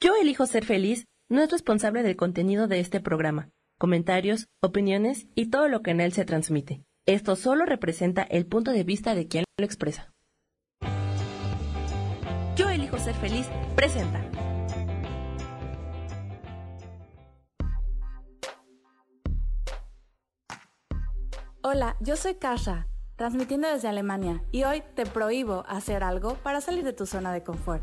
[0.00, 3.50] Yo elijo ser feliz no es responsable del contenido de este programa,
[3.80, 6.84] comentarios, opiniones y todo lo que en él se transmite.
[7.04, 10.12] Esto solo representa el punto de vista de quien lo expresa.
[12.54, 14.24] Yo elijo ser feliz presenta.
[21.60, 22.86] Hola, yo soy Kasha,
[23.16, 27.42] transmitiendo desde Alemania, y hoy te prohíbo hacer algo para salir de tu zona de
[27.42, 27.82] confort.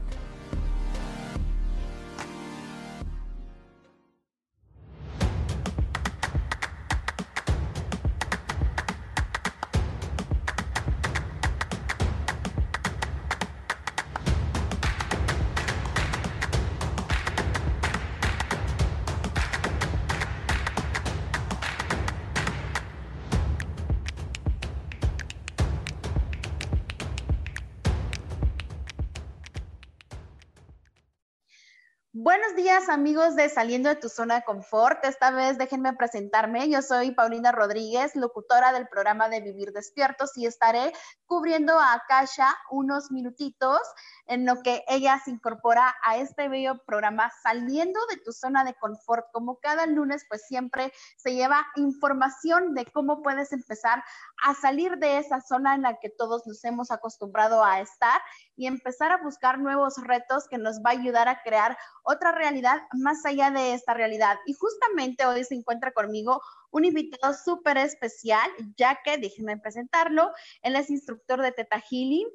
[32.95, 35.03] Amigos de Saliendo de tu zona de confort.
[35.03, 36.69] Esta vez déjenme presentarme.
[36.69, 40.93] Yo soy Paulina Rodríguez, locutora del programa de Vivir Despiertos y estaré
[41.25, 43.81] cubriendo a Kasha unos minutitos
[44.27, 48.73] en lo que ella se incorpora a este bello programa Saliendo de tu zona de
[48.75, 49.25] confort.
[49.31, 54.03] Como cada lunes, pues siempre se lleva información de cómo puedes empezar
[54.43, 58.21] a salir de esa zona en la que todos nos hemos acostumbrado a estar
[58.55, 62.81] y empezar a buscar nuevos retos que nos va a ayudar a crear otra realidad
[62.93, 64.37] más allá de esta realidad.
[64.45, 70.31] Y justamente hoy se encuentra conmigo un invitado súper especial, ya que déjenme presentarlo.
[70.61, 72.27] Él es instructor de Teta Healing,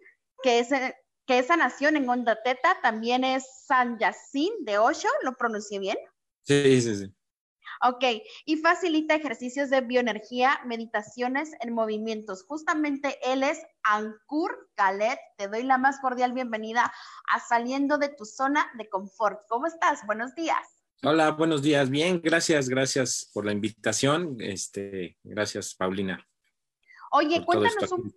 [0.43, 0.71] que es,
[1.31, 2.77] que es sanación en Onda Teta.
[2.83, 5.97] También es San Yacín de Osho, ¿lo pronuncié bien?
[6.43, 7.15] Sí, sí, sí.
[7.87, 8.05] Ok,
[8.47, 12.43] y facilita ejercicios de bioenergía, meditaciones en movimientos.
[12.43, 15.19] Justamente él es Ankur Khaled.
[15.37, 16.93] Te doy la más cordial bienvenida
[17.33, 19.39] a Saliendo de tu zona de confort.
[19.49, 20.05] ¿Cómo estás?
[20.07, 20.83] Buenos días.
[21.05, 21.91] Hola, buenos días.
[21.91, 24.37] Bien, gracias, gracias por la invitación.
[24.41, 26.27] Este, gracias, Paulina.
[27.13, 28.13] Oye, cuéntanos un,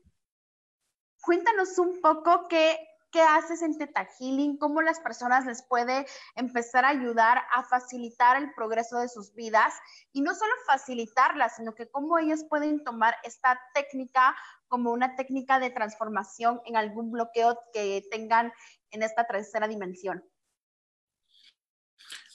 [1.21, 2.75] cuéntanos un poco qué,
[3.13, 4.57] ¿Qué haces en Teta Healing?
[4.57, 9.71] ¿Cómo las personas les puede empezar a ayudar a facilitar el progreso de sus vidas?
[10.13, 14.35] Y no solo facilitarlas, sino que cómo ellas pueden tomar esta técnica
[14.67, 18.51] como una técnica de transformación en algún bloqueo que tengan
[18.89, 20.23] en esta tercera dimensión.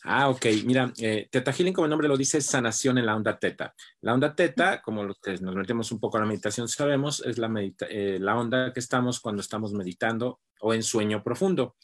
[0.05, 0.47] Ah, ok.
[0.65, 3.75] Mira, eh, Teta Healing, como el nombre lo dice, es sanación en la onda teta.
[4.01, 7.37] La onda teta, como los que nos metemos un poco a la meditación, sabemos, es
[7.37, 7.51] la,
[7.91, 11.77] eh, la onda que estamos cuando estamos meditando o en sueño profundo.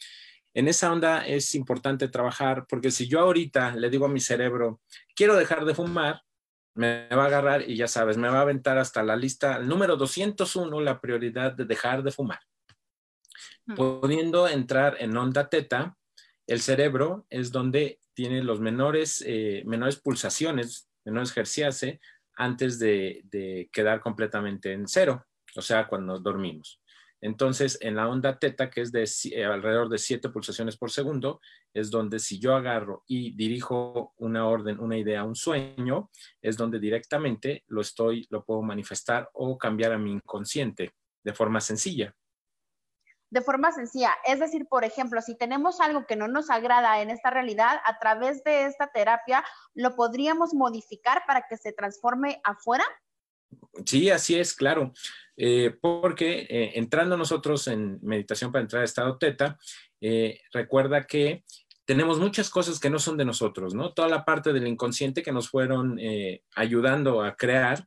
[0.55, 4.81] En esa onda es importante trabajar porque si yo ahorita le digo a mi cerebro,
[5.17, 6.23] quiero dejar de fumar,
[6.75, 9.97] me va a agarrar y ya sabes, me va a aventar hasta la lista, número
[9.97, 12.41] 201, la prioridad de dejar de fumar.
[13.77, 15.97] Pudiendo entrar en onda teta,
[16.47, 22.01] el cerebro es donde tiene los menores, eh, menores pulsaciones, menores herciase,
[22.37, 25.25] antes de, de, quedar completamente en cero,
[25.57, 26.81] o sea, cuando dormimos.
[27.25, 31.41] Entonces, en la onda teta, que es de eh, alrededor de 7 pulsaciones por segundo,
[31.73, 36.11] es donde si yo agarro y dirijo una orden, una idea, un sueño,
[36.43, 40.93] es donde directamente lo estoy, lo puedo manifestar o cambiar a mi inconsciente
[41.23, 42.15] de forma sencilla
[43.31, 44.15] de forma sencilla.
[44.25, 47.99] Es decir, por ejemplo, si tenemos algo que no nos agrada en esta realidad, a
[47.99, 52.85] través de esta terapia, ¿lo podríamos modificar para que se transforme afuera?
[53.85, 54.93] Sí, así es, claro.
[55.37, 59.59] Eh, porque eh, entrando nosotros en meditación para entrar a estado teta,
[60.01, 61.45] eh, recuerda que
[61.85, 63.93] tenemos muchas cosas que no son de nosotros, ¿no?
[63.93, 65.99] Toda la parte del inconsciente que nos fueron
[66.57, 67.87] ayudando a crear,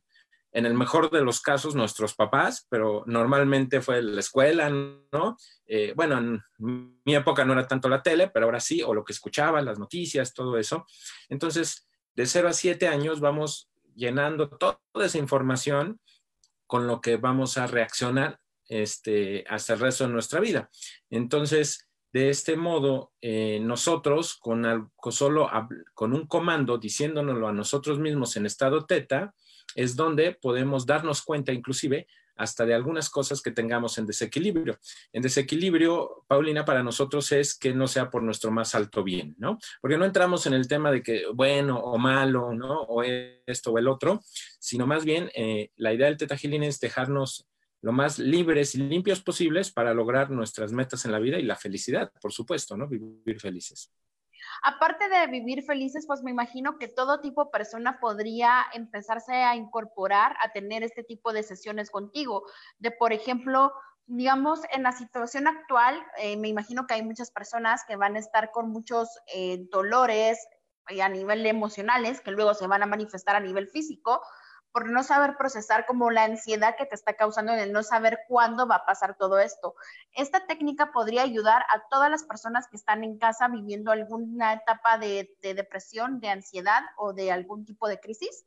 [0.52, 5.36] en el mejor de los casos nuestros papás, pero normalmente fue la escuela, ¿no?
[5.96, 6.42] Bueno, en
[7.04, 9.80] mi época no era tanto la tele, pero ahora sí, o lo que escuchaba, las
[9.80, 10.86] noticias, todo eso.
[11.28, 16.00] Entonces, de 0 a 7 años vamos llenando toda esa información
[16.68, 20.70] con lo que vamos a reaccionar este, hasta el resto de nuestra vida.
[21.10, 25.50] Entonces, de este modo, eh, nosotros con, solo
[25.94, 29.34] con un comando diciéndonoslo a nosotros mismos en estado teta,
[29.74, 32.06] es donde podemos darnos cuenta inclusive
[32.38, 34.78] hasta de algunas cosas que tengamos en desequilibrio.
[35.12, 39.58] En desequilibrio, Paulina, para nosotros es que no sea por nuestro más alto bien, ¿no?
[39.80, 42.82] Porque no entramos en el tema de que bueno o malo, ¿no?
[42.82, 44.22] O esto o el otro,
[44.58, 47.46] sino más bien eh, la idea del Teta es dejarnos
[47.82, 51.56] lo más libres y limpios posibles para lograr nuestras metas en la vida y la
[51.56, 52.88] felicidad, por supuesto, ¿no?
[52.88, 53.90] Vivir felices.
[54.62, 59.56] Aparte de vivir felices, pues me imagino que todo tipo de persona podría empezarse a
[59.56, 62.44] incorporar a tener este tipo de sesiones contigo.
[62.78, 63.72] De, por ejemplo,
[64.06, 68.20] digamos, en la situación actual, eh, me imagino que hay muchas personas que van a
[68.20, 70.38] estar con muchos eh, dolores
[70.88, 74.22] eh, a nivel emocionales que luego se van a manifestar a nivel físico
[74.72, 78.20] por no saber procesar como la ansiedad que te está causando en el no saber
[78.28, 79.74] cuándo va a pasar todo esto.
[80.12, 84.98] Esta técnica podría ayudar a todas las personas que están en casa viviendo alguna etapa
[84.98, 88.44] de, depresión, de ansiedad o de algún tipo de crisis.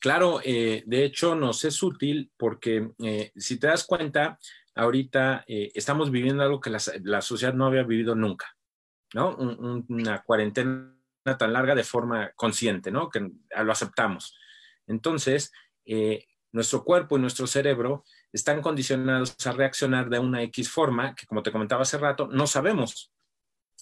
[0.00, 2.90] Claro, de hecho nos es útil porque
[3.36, 4.38] si te das cuenta,
[4.74, 8.56] ahorita eh, estamos viviendo algo que la, sociedad no había vivido nunca,
[9.14, 9.36] ¿no?
[9.36, 10.94] una cuarentena
[11.38, 13.08] tan larga de forma consciente, ¿no?
[13.08, 14.36] Que lo aceptamos.
[14.86, 15.52] Entonces,
[15.84, 21.26] eh, nuestro cuerpo y nuestro cerebro están condicionados a reaccionar de una X forma que,
[21.26, 23.12] como te comentaba hace rato, no sabemos.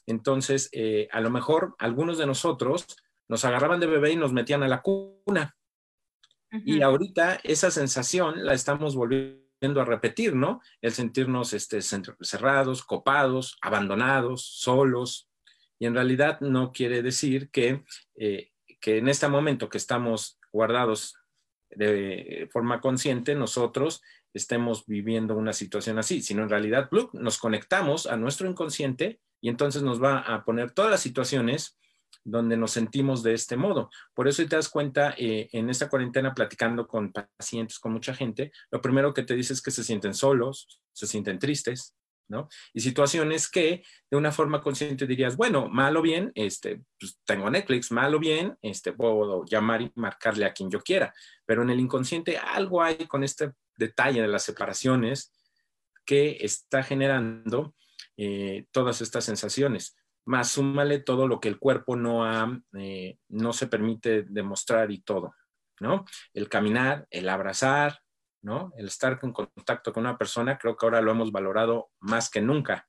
[0.06, 2.86] Entonces, eh, a lo mejor algunos de nosotros
[3.28, 5.56] nos agarraban de bebé y nos metían a la cuna.
[6.64, 10.60] Y ahorita esa sensación la estamos volviendo a repetir, ¿no?
[10.80, 15.28] El sentirnos este, cerrados, copados, abandonados, solos.
[15.78, 17.84] Y en realidad no quiere decir que,
[18.16, 18.50] eh,
[18.80, 21.16] que en este momento que estamos guardados
[21.70, 24.02] de forma consciente, nosotros
[24.34, 29.82] estemos viviendo una situación así, sino en realidad nos conectamos a nuestro inconsciente y entonces
[29.82, 31.78] nos va a poner todas las situaciones
[32.24, 33.90] donde nos sentimos de este modo.
[34.14, 38.52] Por eso, te das cuenta, eh, en esta cuarentena, platicando con pacientes, con mucha gente,
[38.70, 41.94] lo primero que te dice es que se sienten solos, se sienten tristes,
[42.30, 42.48] ¿no?
[42.72, 47.50] Y situaciones que de una forma consciente dirías, bueno, mal o bien, este, pues tengo
[47.50, 51.12] Netflix, mal o bien, este, puedo llamar y marcarle a quien yo quiera,
[51.44, 55.32] pero en el inconsciente algo hay con este detalle de las separaciones
[56.06, 57.74] que está generando
[58.16, 63.52] eh, todas estas sensaciones más súmale todo lo que el cuerpo no, ha, eh, no
[63.52, 65.34] se permite demostrar y todo,
[65.80, 66.04] ¿no?
[66.32, 68.00] El caminar, el abrazar,
[68.42, 68.72] ¿no?
[68.76, 72.40] El estar en contacto con una persona, creo que ahora lo hemos valorado más que
[72.40, 72.88] nunca.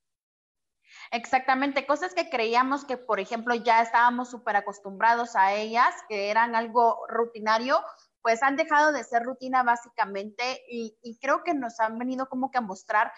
[1.12, 6.56] Exactamente, cosas que creíamos que, por ejemplo, ya estábamos súper acostumbrados a ellas, que eran
[6.56, 7.81] algo rutinario,
[8.21, 12.51] pues han dejado de ser rutina básicamente y, y creo que nos han venido como
[12.51, 13.12] que a mostrar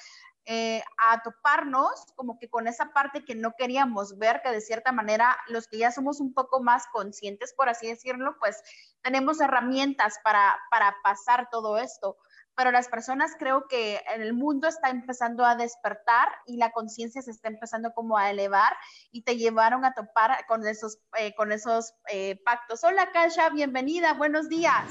[0.45, 4.91] eh, a toparnos como que con esa parte que no queríamos ver, que de cierta
[4.91, 8.61] manera los que ya somos un poco más conscientes, por así decirlo, pues
[9.01, 12.17] tenemos herramientas para, para pasar todo esto.
[12.55, 17.21] Pero las personas creo que en el mundo está empezando a despertar y la conciencia
[17.21, 18.75] se está empezando como a elevar
[19.11, 22.83] y te llevaron a topar con esos, eh, con esos eh, pactos.
[22.83, 24.83] Hola, Kasha, bienvenida, buenos días.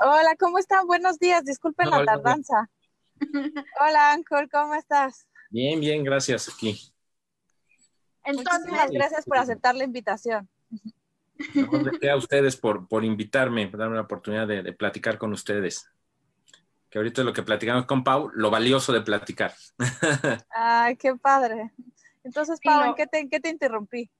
[0.00, 0.86] Hola, ¿cómo están?
[0.86, 2.70] Buenos días, disculpen la tardanza.
[3.80, 5.26] Hola, Ancor, ¿cómo estás?
[5.50, 6.92] Bien, bien, gracias aquí.
[8.24, 10.48] Entonces, gracias por aceptar la invitación.
[12.10, 15.88] a ustedes por, por invitarme, por darme la oportunidad de, platicar con ustedes.
[16.90, 19.54] Que ahorita lo que platicamos con Pau, lo valioso de platicar.
[20.50, 21.72] Ay, qué padre.
[22.24, 24.10] Entonces, Pau, qué te, ¿en qué te interrumpí?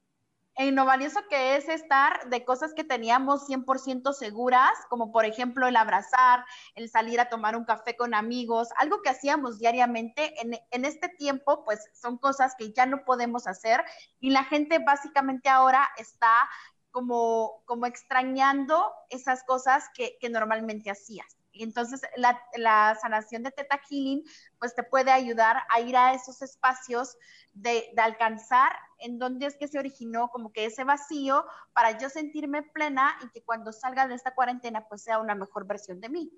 [0.57, 5.67] En lo valioso que es estar de cosas que teníamos 100% seguras, como por ejemplo
[5.67, 6.45] el abrazar,
[6.75, 10.41] el salir a tomar un café con amigos, algo que hacíamos diariamente.
[10.41, 13.85] En, en, este tiempo, pues son cosas que ya no podemos hacer
[14.19, 16.49] y la gente básicamente ahora está
[16.91, 21.37] como, como extrañando esas cosas que, que normalmente hacías.
[21.53, 24.23] Entonces la, la, sanación de Teta Healing
[24.59, 27.17] pues te puede ayudar a ir a esos espacios
[27.53, 32.09] de, de, alcanzar en donde es que se originó como que ese vacío para yo
[32.09, 36.09] sentirme plena y que cuando salga de esta cuarentena pues sea una mejor versión de
[36.09, 36.33] mí.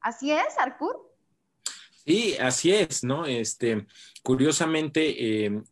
[0.00, 1.12] ¿Así es, Arcur?
[2.04, 3.26] Sí, así es, ¿no?
[3.26, 3.86] Este,
[4.22, 5.62] curiosamente, eh,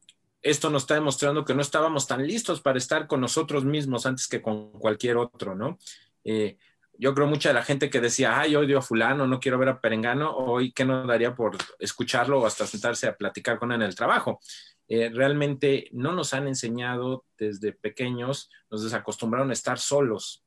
[0.43, 4.29] esto nos está demostrando que no estábamos tan listos para estar con nosotros mismos antes
[4.29, 5.79] que con cualquier otro, ¿no?
[6.25, 6.59] Eh,
[6.99, 9.69] yo creo mucha de la gente que decía, ay, odio a fulano, no quiero ver
[9.69, 13.83] a Perengano, hoy qué no daría por escucharlo o hasta sentarse a platicar con él
[13.83, 14.41] en el trabajo.
[14.89, 20.45] Eh, realmente no nos han enseñado desde pequeños, nos desacostumbraron a estar solos.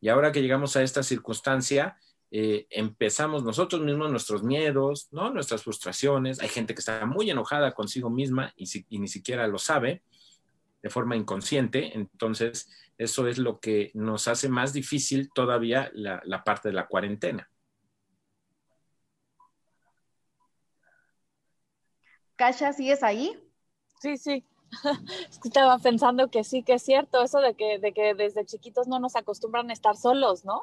[0.00, 1.96] Y ahora que llegamos a esta circunstancia,
[2.30, 5.30] eh, empezamos nosotros mismos nuestros miedos, ¿no?
[5.30, 6.40] nuestras frustraciones.
[6.40, 10.02] Hay gente que está muy enojada consigo misma y ni siquiera lo sabe
[10.82, 11.96] de forma inconsciente.
[11.96, 16.86] Entonces, eso es lo que nos hace más difícil todavía la, la parte de la
[16.86, 17.48] cuarentena.
[22.36, 23.38] Kasha, ¿sigues ahí?
[24.00, 24.44] Sí, sí.
[25.44, 28.98] Estaba pensando que sí, que es cierto eso de que, de que desde chiquitos no
[28.98, 30.62] nos acostumbran a estar solos, ¿no?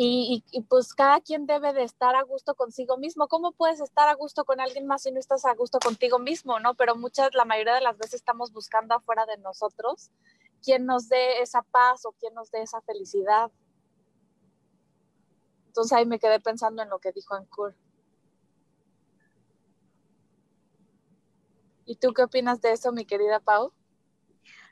[0.00, 3.26] Y, pues cada quien debe de estar a gusto consigo mismo.
[3.26, 6.60] ¿Cómo puedes estar a gusto con alguien más si no estás a gusto contigo mismo,
[6.60, 6.74] no?
[6.74, 10.10] Pero muchas, la mayoría de las veces estamos buscando afuera de nosotros
[10.62, 13.50] quien nos dé esa paz o quien nos dé esa felicidad.
[15.66, 17.74] Entonces ahí me quedé pensando en lo que dijo Ankur.
[21.86, 23.72] ¿Y tú qué opinas de eso, mi querida Pau?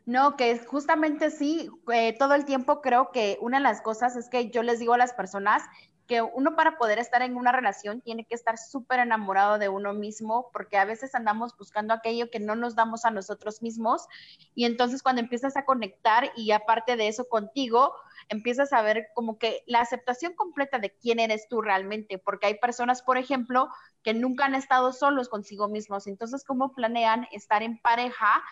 [0.07, 4.29] No, que justamente sí, eh, todo el tiempo creo que una de las cosas es
[4.29, 5.65] que yo les digo a las personas
[6.07, 9.93] que uno para poder estar en una relación tiene que estar súper enamorado de uno
[9.95, 14.07] mismo, porque a veces andamos buscando aquello que no nos damos a nosotros mismos,
[14.55, 17.93] y entonces cuando empiezas a conectar y aparte de eso contigo,
[18.29, 22.55] empiezas a ver como que la aceptación completa de quién eres tú realmente, porque hay
[22.61, 23.69] personas, por ejemplo,
[24.05, 28.45] que nunca han estado solos consigo mismos, entonces ¿cómo planean estar en pareja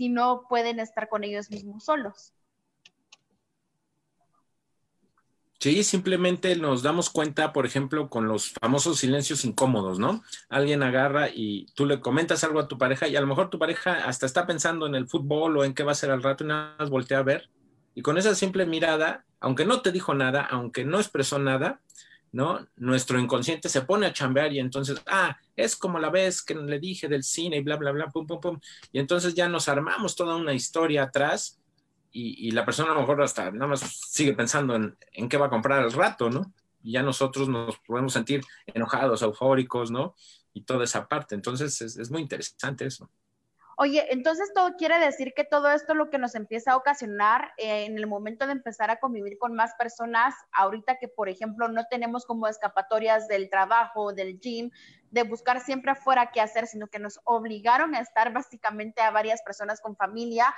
[0.00, 2.32] si no pueden estar con ellos mismos solos?
[5.58, 10.22] Sí, simplemente nos damos cuenta, por ejemplo, con los famosos silencios incómodos, ¿no?
[10.48, 13.58] Alguien agarra y tú le comentas algo a tu pareja y a lo mejor tu
[13.58, 16.44] pareja hasta está pensando en el fútbol o en qué va a ser al rato
[16.44, 17.50] y nada más voltea a ver.
[17.94, 21.82] Y con esa simple mirada, aunque no te dijo nada, aunque no expresó nada,
[22.32, 22.66] ¿no?
[22.76, 26.78] Nuestro inconsciente se pone a chambear y entonces, ah, es como la vez que le
[26.78, 28.60] dije del cine y bla, bla, bla, pum, pum, pum.
[28.92, 31.60] Y entonces ya nos armamos toda una historia atrás
[32.12, 35.46] y, la persona a lo mejor hasta nada más sigue pensando en, en qué va
[35.46, 36.52] a comprar al rato, ¿no?
[36.82, 40.14] Y ya nosotros nos podemos sentir enojados, eufóricos, ¿no?
[40.52, 41.34] Y toda esa parte.
[41.34, 43.10] Entonces es, es muy interesante eso.
[43.82, 47.96] Oye, entonces todo quiere decir que todo esto lo que nos empieza a ocasionar en
[47.96, 52.26] el momento de empezar a convivir con más personas, ahorita que por ejemplo no tenemos
[52.26, 54.70] como escapatorias del trabajo, del gym,
[55.10, 59.40] de buscar siempre afuera qué hacer, sino que nos obligaron a estar básicamente a varias
[59.40, 60.54] personas con familia.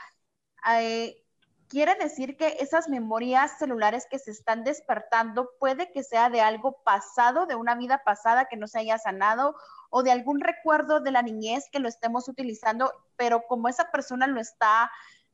[0.80, 1.22] Eh,
[1.68, 6.82] quiere decir que esas memorias celulares que se están despertando puede que sea de algo
[6.82, 9.54] pasado, de una vida pasada que no se haya sanado
[9.94, 14.26] o de algún recuerdo de la niñez que lo estemos utilizando, pero como esa persona
[14.26, 14.90] lo está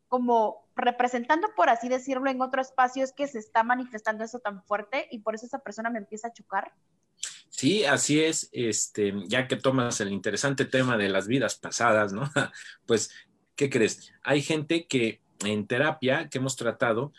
[0.08, 4.64] como representando, por así decirlo, en otro espacio, es que se está manifestando eso tan
[4.64, 6.72] fuerte y por eso esa persona me empieza a chocar.
[7.50, 12.22] Sí, así es, este, ya que tomas el interesante tema de las vidas pasadas, ¿no?
[12.84, 13.12] Pues,
[13.54, 14.12] ¿qué crees?
[14.24, 17.12] Hay gente que en terapia que hemos tratado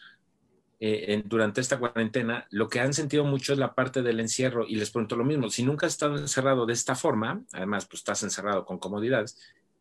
[0.81, 4.75] eh, durante esta cuarentena, lo que han sentido mucho es la parte del encierro y
[4.75, 8.23] les pregunto lo mismo, si nunca has estado encerrado de esta forma, además pues estás
[8.23, 9.37] encerrado con comodidades,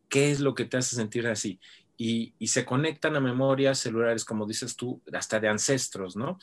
[0.09, 1.59] ¿qué es lo que te hace sentir así?
[1.95, 6.39] Y, se conectan a memorias celulares, como dices tú, hasta de ancestros, ¿no?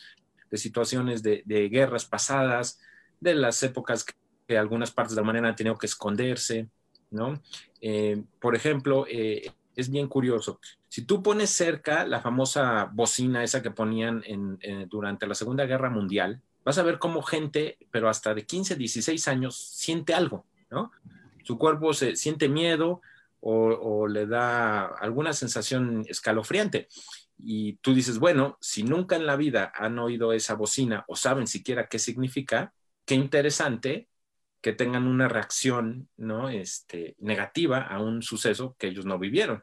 [0.50, 2.78] De situaciones de, guerras pasadas,
[3.20, 6.68] de las épocas que, algunas partes de la humanidad han tenido que esconderse,
[7.10, 7.42] ¿no?
[7.80, 10.60] Eh, por ejemplo, eh, es bien curioso.
[10.96, 14.24] Si tú pones cerca la famosa bocina esa que ponían
[14.88, 19.28] durante la Segunda Guerra Mundial, vas a ver cómo gente, pero hasta de 15, 16
[19.28, 20.92] años, siente algo, ¿no?
[21.44, 23.02] Su cuerpo se siente miedo
[23.40, 26.88] o, le da alguna sensación escalofriante.
[27.36, 31.46] Y tú dices, bueno, si nunca en la vida han oído esa bocina o saben
[31.46, 32.72] siquiera qué significa,
[33.04, 34.08] qué interesante
[34.62, 36.48] que tengan una reacción ¿no?
[36.48, 39.62] este, negativa a un suceso que ellos no vivieron.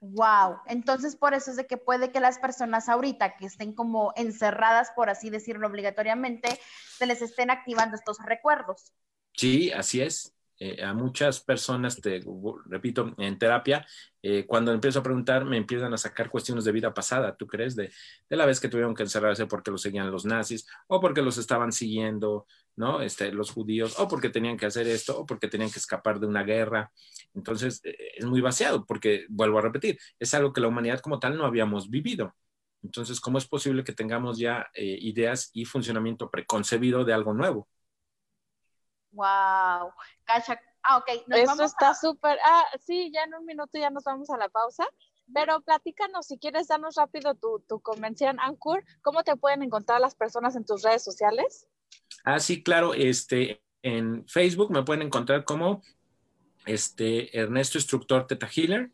[0.00, 4.12] Wow, entonces por eso es de que puede que las personas ahorita que estén como
[4.14, 6.60] encerradas, por así decirlo obligatoriamente,
[6.96, 8.92] se les estén activando estos recuerdos.
[9.34, 10.37] Sí, así es.
[10.60, 12.20] Eh, a muchas personas, te
[12.66, 13.86] repito, en terapia,
[14.22, 17.76] eh, cuando empiezo a preguntar, me empiezan a sacar cuestiones de vida pasada, ¿tú crees?
[17.76, 17.92] De,
[18.28, 21.70] la vez que tuvieron que encerrarse porque los seguían los nazis, o porque los estaban
[21.70, 23.02] siguiendo, ¿no?
[23.02, 26.26] Este, los judíos, o porque tenían que hacer esto, o porque tenían que escapar de
[26.26, 26.90] una guerra.
[27.34, 31.20] Entonces, eh, es muy vaciado, porque, vuelvo a repetir, es algo que la humanidad como
[31.20, 32.34] tal no habíamos vivido.
[32.82, 37.68] Entonces, ¿cómo es posible que tengamos ya ideas y funcionamiento preconcebido de algo nuevo?
[39.12, 39.92] Wow.
[40.24, 41.08] Cacha, ah, ok.
[41.30, 42.38] Eso está súper.
[42.44, 44.86] Ah, sí, ya en un minuto ya nos vamos a la pausa.
[45.32, 48.84] Pero platícanos, si quieres, darnos rápido tu, tu convención Anchor.
[49.02, 51.66] ¿Cómo te pueden encontrar las personas en tus redes sociales?
[52.24, 52.94] Ah, sí, claro.
[52.94, 55.82] Este, en Facebook me pueden encontrar como
[56.64, 58.90] este, Ernesto Instructor Teta Healer.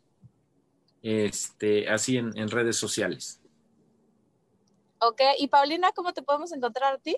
[1.01, 3.41] Este, así en, en redes sociales.
[4.99, 7.17] Ok, y Paulina, ¿cómo te podemos encontrar a ti?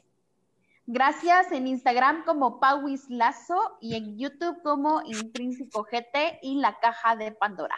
[0.90, 7.18] Gracias en Instagram como Pauis Lazo y en YouTube como Intrínseco GT y la caja
[7.18, 7.76] de Pandora.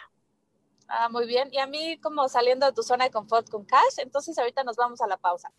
[0.86, 1.48] Ah, muy bien.
[1.50, 4.76] Y a mí como saliendo de tu zona de confort con Cash, entonces ahorita nos
[4.76, 5.50] vamos a la pausa.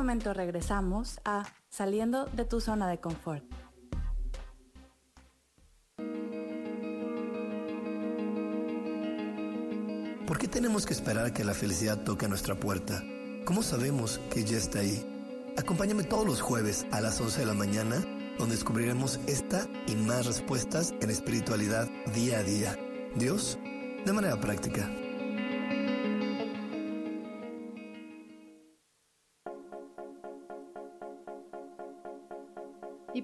[0.00, 3.44] Momento regresamos a Saliendo de tu zona de confort.
[10.26, 13.02] ¿Por qué tenemos que esperar a que la felicidad toque a nuestra puerta.
[13.44, 15.04] ¿Cómo sabemos que ya está ahí?
[15.58, 17.96] Acompáñame todos los jueves a las 11 de la mañana,
[18.38, 22.78] donde descubriremos esta y más respuestas en espiritualidad día a día.
[23.16, 23.58] Dios,
[24.06, 24.90] de manera práctica.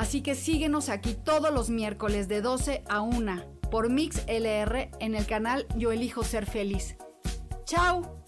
[0.00, 5.14] Así que síguenos aquí todos los miércoles de 12 a 1 por Mix LR en
[5.14, 6.96] el canal Yo Elijo Ser Feliz.
[7.66, 8.24] ¡Chao!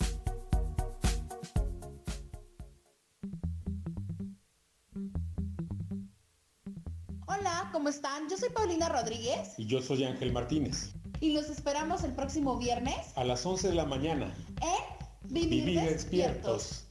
[7.27, 8.29] Hola, ¿cómo están?
[8.29, 9.55] Yo soy Paulina Rodríguez.
[9.57, 10.93] Y yo soy Ángel Martínez.
[11.21, 13.17] Y los esperamos el próximo viernes.
[13.17, 14.35] A las 11 de la mañana.
[14.61, 15.03] En
[15.33, 16.85] Vivir, despiertos.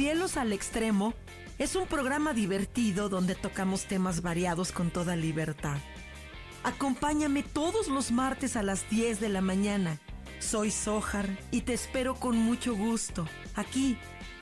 [0.00, 1.12] Cielos al Extremo
[1.58, 5.76] es un programa divertido donde tocamos temas variados con toda libertad.
[6.64, 10.00] Acompáñame todos los martes a las 10 de la mañana.
[10.38, 13.98] Soy Sojar y te espero con mucho gusto aquí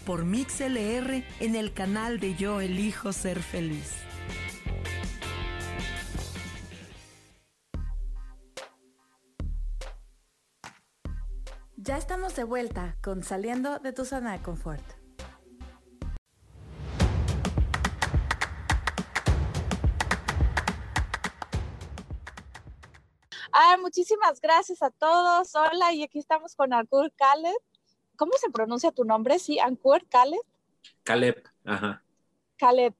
[0.06, 3.94] por MixLR en el canal de Yo Elijo Ser Feliz.
[11.76, 14.97] Ya estamos de vuelta con Saliendo de tu zona de confort.
[23.60, 25.52] Ah, muchísimas gracias a todos.
[25.56, 27.56] Hola, y aquí estamos con Ankur Caleb.
[28.14, 29.40] ¿Cómo se pronuncia tu nombre?
[29.40, 30.42] Sí, Ankur Caleb.
[31.02, 32.04] Caleb, ajá.
[32.56, 32.94] Caleb.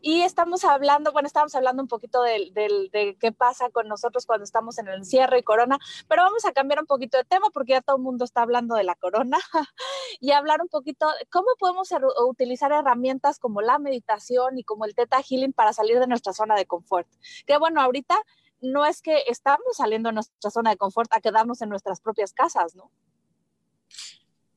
[0.00, 4.44] Y estamos hablando, bueno, estamos hablando un poquito de, de, qué pasa con nosotros cuando
[4.44, 5.76] estamos en el encierro y corona,
[6.06, 8.76] pero vamos a cambiar un poquito de tema porque ya todo el mundo está hablando
[8.76, 9.38] de la corona
[10.20, 11.90] y hablar un poquito de cómo podemos
[12.28, 16.54] utilizar herramientas como la meditación y como el Theta Healing para salir de nuestra zona
[16.54, 17.08] de confort.
[17.44, 18.22] Que bueno, ahorita
[18.62, 22.32] no es que estamos saliendo de nuestra zona de confort a quedarnos en nuestras propias
[22.32, 22.90] casas, ¿no?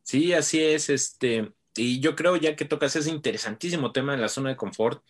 [0.03, 0.89] Sí, así es.
[0.89, 5.03] Este, y yo creo ya que tocas ese interesantísimo tema en la zona de confort,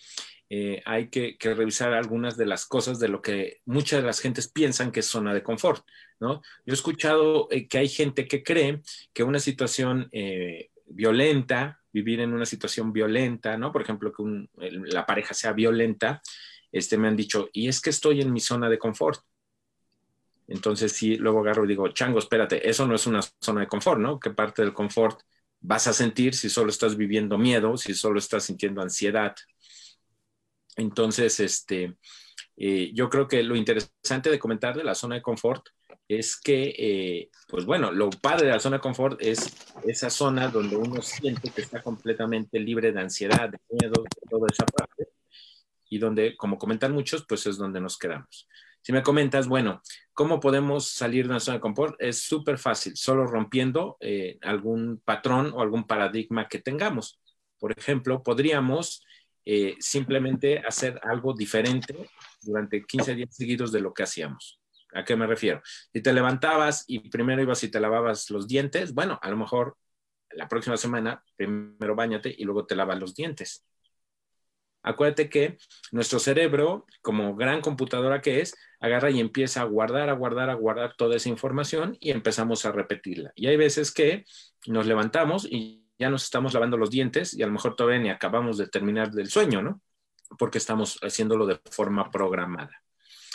[0.49, 4.47] eh, hay que, revisar algunas de las cosas de lo que muchas de las gentes
[4.47, 5.86] piensan que es zona de confort,
[6.19, 6.41] ¿no?
[6.65, 8.81] Yo he escuchado eh, que hay gente que cree
[9.12, 13.71] que una situación eh, violenta, vivir en una situación violenta, ¿no?
[13.71, 14.47] Por ejemplo, que
[14.91, 16.21] la pareja sea violenta,
[16.71, 19.21] este, me han dicho, y es que estoy en mi zona de confort.
[20.47, 23.99] Entonces, sí, luego agarro y digo, chango, espérate, eso no es una zona de confort,
[23.99, 24.19] ¿no?
[24.19, 25.21] ¿Qué parte del confort
[25.60, 29.36] vas a sentir si solo estás viviendo miedo, si solo estás sintiendo ansiedad?
[30.75, 31.95] Entonces, este,
[32.58, 35.67] eh, yo creo que lo interesante de comentar de la zona de confort
[36.08, 39.51] es que, eh, pues bueno, lo padre de la zona de confort es
[39.86, 44.47] esa zona donde uno siente que está completamente libre de ansiedad, de miedo, de toda
[44.51, 45.14] esa parte
[45.89, 48.48] y donde, como comentan muchos, pues es donde nos quedamos.
[48.82, 49.82] Si me comentas, bueno,
[50.13, 51.95] ¿cómo podemos salir de una zona de confort?
[52.00, 57.19] Es súper fácil, solo rompiendo eh, algún patrón o algún paradigma que tengamos.
[57.58, 59.04] Por ejemplo, podríamos
[59.43, 61.95] eh, simplemente hacer algo diferente
[62.41, 64.60] durante 15 días seguidos de lo que hacíamos.
[64.93, 65.62] ¿A qué me refiero?
[65.91, 69.78] Si te levantabas y primero ibas y te lavabas los dientes, bueno, a lo mejor
[70.32, 73.65] la próxima semana primero bañate y luego te lavas los dientes.
[74.86, 75.58] Acuérdate que
[75.91, 80.54] nuestro cerebro, como gran computadora que es, agarra y empieza a guardar, a guardar, a
[80.54, 83.32] guardar toda esa información y empezamos a repetirla.
[83.34, 84.26] Y hay veces que
[84.67, 88.10] nos levantamos y ya nos estamos lavando los dientes y a lo mejor todavía ni
[88.12, 89.82] acabamos de terminar del sueño, ¿no?
[90.38, 92.84] Porque estamos haciéndolo de forma programada.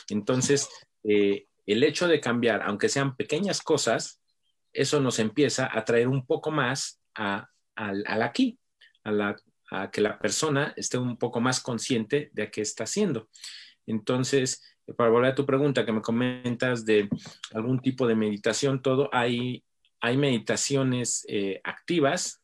[0.09, 0.69] Entonces,
[1.03, 4.23] eh, el hecho de cambiar, aunque sean pequeñas cosas,
[4.73, 8.57] eso nos empieza a traer un poco más al aquí,
[9.03, 9.37] a la
[9.70, 13.28] a que la persona esté un poco más consciente de qué está haciendo.
[13.87, 14.62] Entonces,
[14.96, 17.09] para volver a tu pregunta que me comentas de
[17.54, 19.64] algún tipo de meditación, todo, hay,
[20.00, 22.40] hay meditaciones eh, activas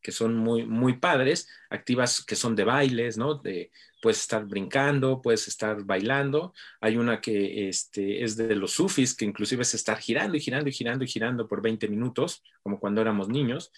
[0.00, 3.36] que son muy, muy padres, activas que son de bailes, ¿no?
[3.36, 3.70] De,
[4.02, 6.52] puedes estar brincando, puedes estar bailando.
[6.80, 10.68] Hay una que este, es de los sufis, que inclusive es estar girando y girando
[10.68, 13.70] y girando y girando por 20 minutos, como cuando éramos niños.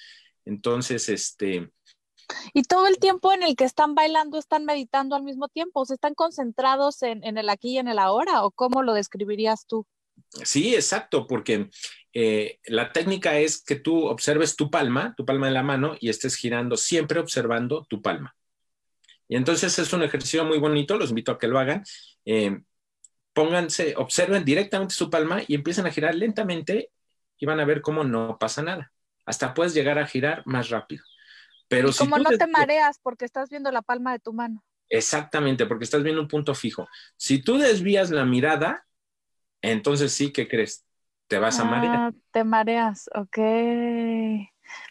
[0.47, 1.71] Entonces, este,
[2.53, 5.85] Y todo el tiempo en el que están bailando, están meditando al mismo tiempo, o
[5.85, 9.67] sea, están concentrados en, en el aquí y en el ahora, o cómo lo describirías
[9.67, 9.87] tú?
[10.43, 11.71] Sí, exacto, porque
[12.13, 16.09] eh, la técnica es que tú observes tu palma, tu palma de la mano, y
[16.09, 18.35] estés girando siempre observando tu palma.
[19.29, 21.83] Y entonces es un ejercicio muy bonito, los invito a que lo hagan.
[22.25, 22.61] Eh,
[23.33, 26.91] pónganse, observen directamente su palma y empiecen a girar lentamente
[27.39, 28.93] y van a ver cómo no pasa nada.
[29.25, 31.03] Hasta puedes llegar a girar más rápido.
[31.69, 34.63] Pero si como no te mareas porque estás viendo la palma de tu mano.
[34.89, 36.87] Exactamente, porque estás viendo un punto fijo.
[37.17, 38.87] Si tú desvías la mirada,
[39.63, 40.85] entonces sí, ¿qué crees?
[41.27, 41.97] Te vas a marear.
[41.97, 43.39] Ah, te mareas, ok.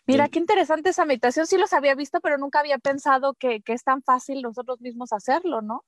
[0.06, 1.48] Mira, qué interesante esa meditación.
[1.48, 5.62] Sí los había visto, pero nunca había pensado que, es tan fácil nosotros mismos hacerlo,
[5.62, 5.86] ¿no?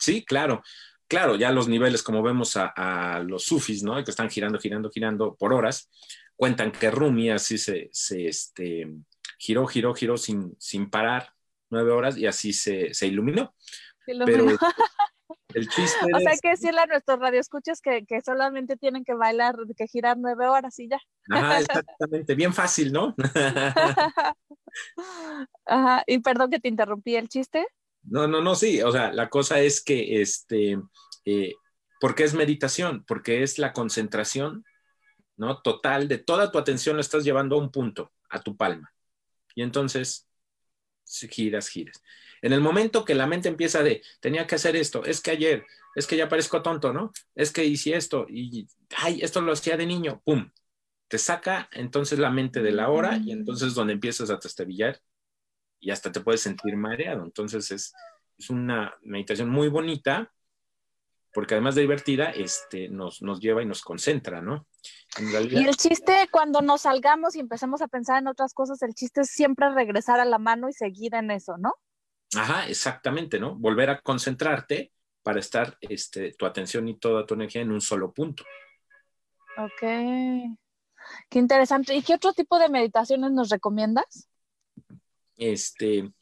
[0.00, 0.62] Sí, claro.
[1.06, 4.02] Claro, ya los niveles, como vemos a, los sufis, ¿no?
[4.02, 5.90] Que están girando, girando, girando por horas,
[6.36, 8.90] cuentan que Rumi así se, se este,
[9.38, 11.30] giró, giró, giró sin, sin parar
[11.70, 13.54] nueve horas y así se, se iluminó.
[14.06, 14.24] Pero
[15.54, 19.14] el chiste O sea, hay que decirle a nuestros radioescuchas que, que solamente tienen que
[19.14, 21.00] bailar, que girar nueve horas y ya.
[21.30, 21.60] Ajá,
[21.98, 22.34] exactamente.
[22.34, 23.14] Bien fácil, ¿no?
[25.66, 27.66] Ajá, y perdón que te interrumpí el chiste.
[28.02, 28.82] No, no, no, sí.
[28.82, 30.78] O sea, la cosa es que, este,
[31.24, 31.54] eh,
[32.00, 34.64] porque es meditación, porque es la concentración,
[35.36, 35.62] ¿no?
[35.62, 38.93] Total de toda tu atención la estás llevando a un punto, a tu palma.
[39.54, 40.28] Y entonces,
[41.04, 42.02] giras, giras.
[42.42, 45.64] En el momento que la mente empieza de, tenía que hacer esto, es que ayer,
[45.94, 47.12] es que ya parezco tonto, ¿no?
[47.34, 50.50] Es que hice esto y, ay, esto lo hacía de niño, ¡pum!
[51.08, 55.00] Te saca entonces la mente de la hora y entonces donde empiezas a testabillar
[55.80, 57.24] y hasta te puedes sentir mareado.
[57.24, 57.92] Entonces es,
[58.36, 60.32] es una meditación muy bonita
[61.34, 64.68] porque además de divertida, este, nos, nos lleva y nos concentra, ¿no?
[65.20, 69.22] Y el chiste, cuando nos salgamos y empezamos a pensar en otras cosas, el chiste
[69.22, 71.74] es siempre regresar a la mano y seguir en eso, ¿no?
[72.36, 73.54] Ajá, exactamente, ¿no?
[73.54, 78.12] Volver a concentrarte para estar este, tu atención y toda tu energía en un solo
[78.12, 78.44] punto.
[79.56, 79.80] Ok.
[81.28, 81.94] Qué interesante.
[81.94, 84.28] ¿Y qué otro tipo de meditaciones nos recomiendas?
[85.36, 86.12] Este,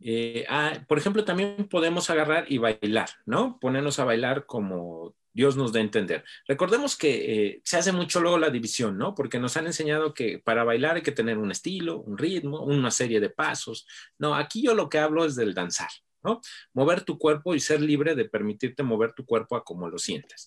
[0.00, 3.58] eh, ah, por ejemplo, también podemos agarrar y bailar, ¿no?
[3.58, 6.24] Ponernos a bailar como Dios nos da a entender.
[6.46, 9.14] Recordemos que eh, se hace mucho luego la división, ¿no?
[9.14, 12.92] Porque nos han enseñado que para bailar hay que tener un estilo, un ritmo, una
[12.92, 13.86] serie de pasos.
[14.16, 15.90] No, aquí yo lo que hablo es del danzar,
[16.22, 16.40] ¿no?
[16.72, 20.46] Mover tu cuerpo y ser libre de permitirte mover tu cuerpo a como lo sientes.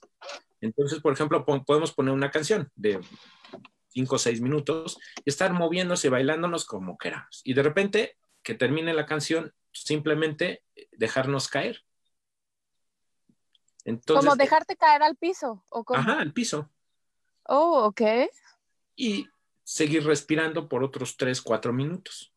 [0.62, 3.00] Entonces, por ejemplo, podemos poner una canción de
[3.90, 7.42] cinco o seis minutos y estar moviéndose y bailándonos como queramos.
[7.44, 11.84] Y de repente, que termine la canción, simplemente dejarnos caer
[14.06, 15.64] como dejarte caer al piso.
[15.70, 16.70] ¿o Ajá, al piso.
[17.44, 18.02] Oh, ok.
[18.96, 19.28] Y
[19.64, 22.34] seguir respirando por otros 3, 4 minutos.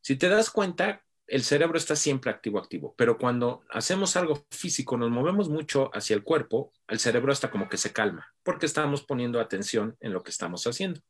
[0.00, 4.96] Si te das cuenta, el cerebro está siempre activo, activo, pero cuando hacemos algo físico,
[4.96, 9.02] nos movemos mucho hacia el cuerpo, el cerebro está como que se calma, porque estamos
[9.02, 11.02] poniendo atención en lo que estamos haciendo.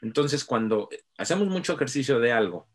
[0.00, 2.68] Entonces, cuando hacemos mucho ejercicio de algo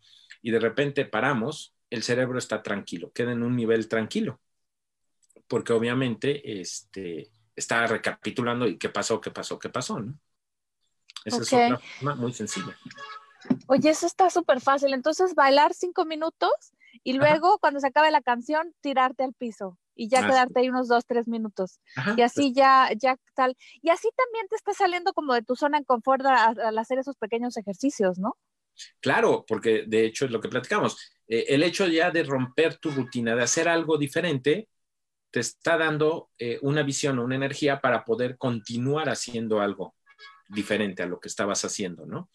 [0.43, 4.39] y de repente paramos, el cerebro está tranquilo, queda en un nivel tranquilo
[5.53, 10.17] porque obviamente este, está recapitulando y qué pasó, qué pasó, qué pasó, ¿no?
[11.23, 12.75] Esa es otra forma muy sencilla.
[13.67, 14.95] Oye, eso está súper fácil.
[14.95, 16.49] Entonces, bailar cinco minutos
[17.03, 20.87] y luego, cuando se acabe la canción, tirarte al piso y ya quedarte ahí unos
[20.87, 21.79] dos, tres minutos.
[22.17, 23.55] y así pues ya, ya tal.
[23.83, 27.15] Y así también te está saliendo como de tu zona en confort al hacer esos
[27.17, 28.37] pequeños ejercicios, ¿no?
[28.99, 30.97] Claro, porque de hecho es lo que platicamos.
[31.27, 34.67] Eh, el hecho ya de romper tu rutina, de hacer algo diferente,
[35.33, 39.95] te está dando eh, una visión o una energía para poder continuar haciendo algo
[40.47, 42.29] diferente a lo que estabas haciendo, ¿no?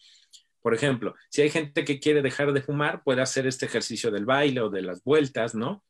[0.61, 4.25] Por ejemplo, si hay gente que quiere dejar de fumar, puede hacer este ejercicio del
[4.25, 5.85] baile o de las vueltas, ¿no?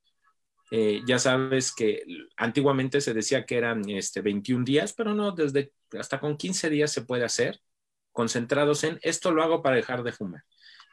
[0.70, 2.04] Eh, ya sabes que
[2.38, 6.92] antiguamente se decía que eran este, 21 días, pero no, desde hasta con 15 días
[6.92, 7.60] se puede hacer,
[8.12, 10.44] concentrados en esto lo hago para dejar de fumar.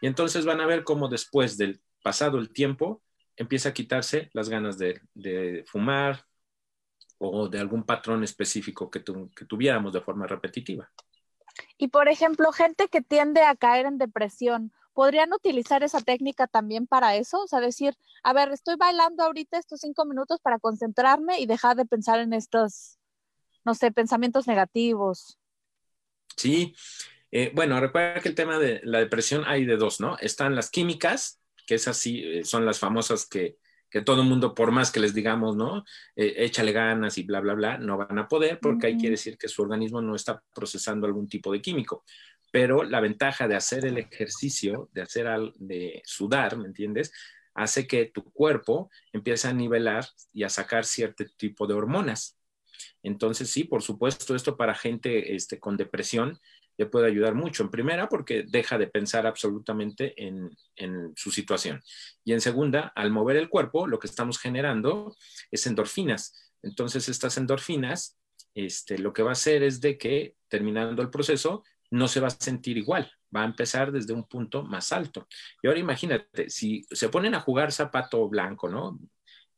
[0.01, 3.03] Y entonces van a ver cómo después del pasado el tiempo,
[3.37, 6.25] empieza a quitarse las ganas de, fumar
[7.19, 10.91] o de algún patrón específico que, tuviéramos de forma repetitiva.
[11.79, 16.87] Y por ejemplo, gente que tiende a caer en depresión, ¿podrían utilizar esa técnica también
[16.87, 17.43] para eso?
[17.43, 21.77] O sea, decir, a ver, estoy bailando ahorita estos cinco minutos para concentrarme y dejar
[21.77, 22.99] de pensar en estos,
[23.65, 25.39] no sé, pensamientos negativos.
[26.37, 26.75] Sí,
[27.31, 30.19] eh, bueno, recuerda que el tema de la depresión hay de dos, ¿no?
[30.19, 33.59] Están las químicas que es así, eh, son las famosas que,
[33.91, 35.85] que todo el mundo, por más que les digamos, ¿no?
[36.15, 39.39] Eh, échale ganas y bla, bla, bla, no van a poder porque ahí quiere decir
[39.39, 42.05] que su organismo no está procesando algún tipo de químico.
[42.53, 47.13] pero la ventaja de hacer el ejercicio, de hacer al, de sudar, ¿me entiendes?
[47.55, 52.39] Hace que tu cuerpo empiece a nivelar y a sacar cierto tipo de hormonas.
[53.03, 56.39] Entonces, sí, por supuesto, esto para gente este, con depresión
[56.79, 57.63] le puede ayudar mucho.
[57.63, 60.57] En primera, porque deja de pensar absolutamente en,
[61.17, 61.83] su situación.
[62.25, 65.17] Y en segunda, al mover el cuerpo, lo que estamos generando
[65.51, 66.55] es endorfinas.
[66.63, 68.19] Entonces, estas endorfinas,
[68.55, 72.29] este, lo que va a hacer es de que terminando el proceso, no se va
[72.29, 75.27] a sentir igual, va a empezar desde un punto más alto.
[75.63, 78.99] Y ahora imagínate, si se ponen a jugar zapato blanco, ¿no?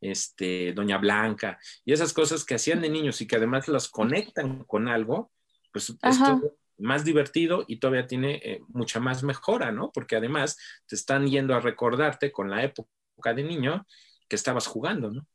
[0.00, 4.62] Este, Doña Blanca, y esas cosas que hacían de niños y que además las conectan
[4.64, 5.32] con algo,
[5.72, 9.90] pues esto más divertido y todavía tiene eh, mucha más mejora, ¿no?
[9.92, 13.86] Porque además te están yendo a recordarte con la época de niño
[14.28, 15.26] que estabas jugando, ¿no?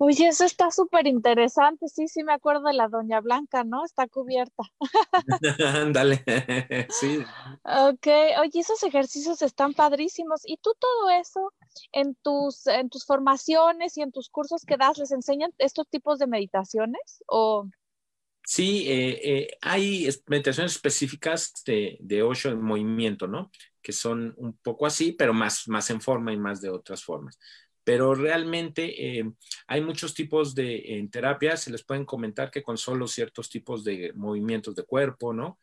[0.00, 1.88] Oye, eso está súper interesante.
[1.88, 3.84] Sí, sí, me acuerdo de la Doña Blanca, ¿no?
[3.84, 4.62] Está cubierta.
[5.82, 6.22] Ándale,
[6.88, 7.18] sí.
[7.64, 8.06] Ok,
[8.40, 10.42] oye, esos ejercicios están padrísimos.
[10.44, 11.52] ¿Y tú todo eso
[11.90, 16.20] en tus, en tus formaciones y en tus cursos que das, les enseñan estos tipos
[16.20, 17.24] de meditaciones?
[17.26, 17.68] ¿O
[18.50, 23.50] Sí, eh, eh, hay meditaciones específicas de, de en movimiento, ¿no?
[23.82, 27.38] Que son un poco así, pero más, más en forma y más de otras formas.
[27.84, 29.30] Pero realmente eh,
[29.66, 33.84] hay muchos tipos de en terapia, se les pueden comentar que con solo ciertos tipos
[33.84, 35.58] de movimientos de cuerpo, ¿no?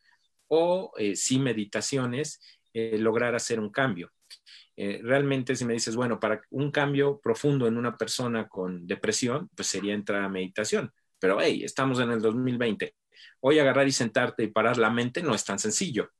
[0.46, 2.40] O sí meditaciones,
[2.72, 4.12] lograr hacer un cambio.
[4.76, 9.66] realmente si me dices, bueno, para un cambio profundo en una persona con depresión, pues
[9.66, 10.92] sería entrar a meditación
[11.26, 12.94] pero hey, estamos en el 2020.
[13.40, 16.12] Hoy agarrar y sentarte y parar la mente no es tan sencillo,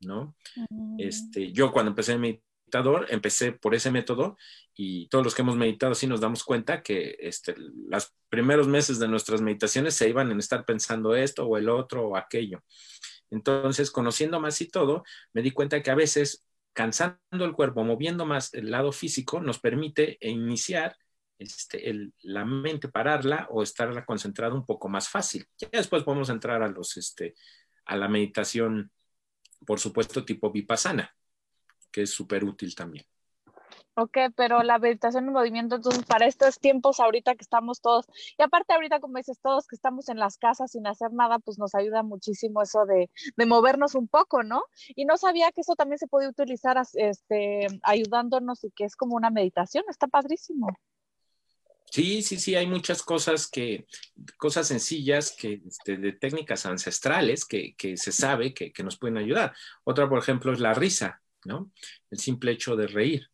[0.00, 0.34] ¿no?
[0.70, 0.96] Mm.
[0.98, 4.38] Este, yo cuando empecé el meditador, empecé por ese método
[4.74, 8.98] y todos los que hemos meditado sí nos damos cuenta que este, los primeros meses
[8.98, 12.64] de nuestras meditaciones se iban en estar pensando esto o el otro o aquello.
[13.28, 18.24] Entonces, conociendo más y todo, me di cuenta que a veces cansando el cuerpo, moviendo
[18.24, 20.96] más el lado físico, nos permite iniciar
[21.40, 25.46] este, la mente pararla o estarla concentrada un poco más fácil.
[25.58, 27.34] Ya después podemos entrar a los, este,
[27.86, 28.92] a la meditación,
[29.66, 31.16] por supuesto, tipo vipassana,
[31.90, 33.06] que es súper útil también.
[33.96, 38.06] Ok, pero la meditación en movimiento, entonces para estos tiempos ahorita que estamos todos,
[38.38, 41.58] y aparte ahorita como dices todos que estamos en las casas sin hacer nada, pues
[41.58, 44.62] nos ayuda muchísimo eso de, de movernos un poco, ¿no?
[44.94, 49.16] Y no sabía que eso también se podía utilizar este, ayudándonos y que es como
[49.16, 50.68] una meditación, está padrísimo.
[51.90, 53.86] Sí, sí, sí, hay muchas cosas que,
[54.36, 59.54] cosas sencillas que, este, de técnicas ancestrales que, se sabe que, nos pueden ayudar.
[59.84, 61.70] Otra, por ejemplo, es la risa, ¿no?
[62.10, 63.28] El simple hecho de reír.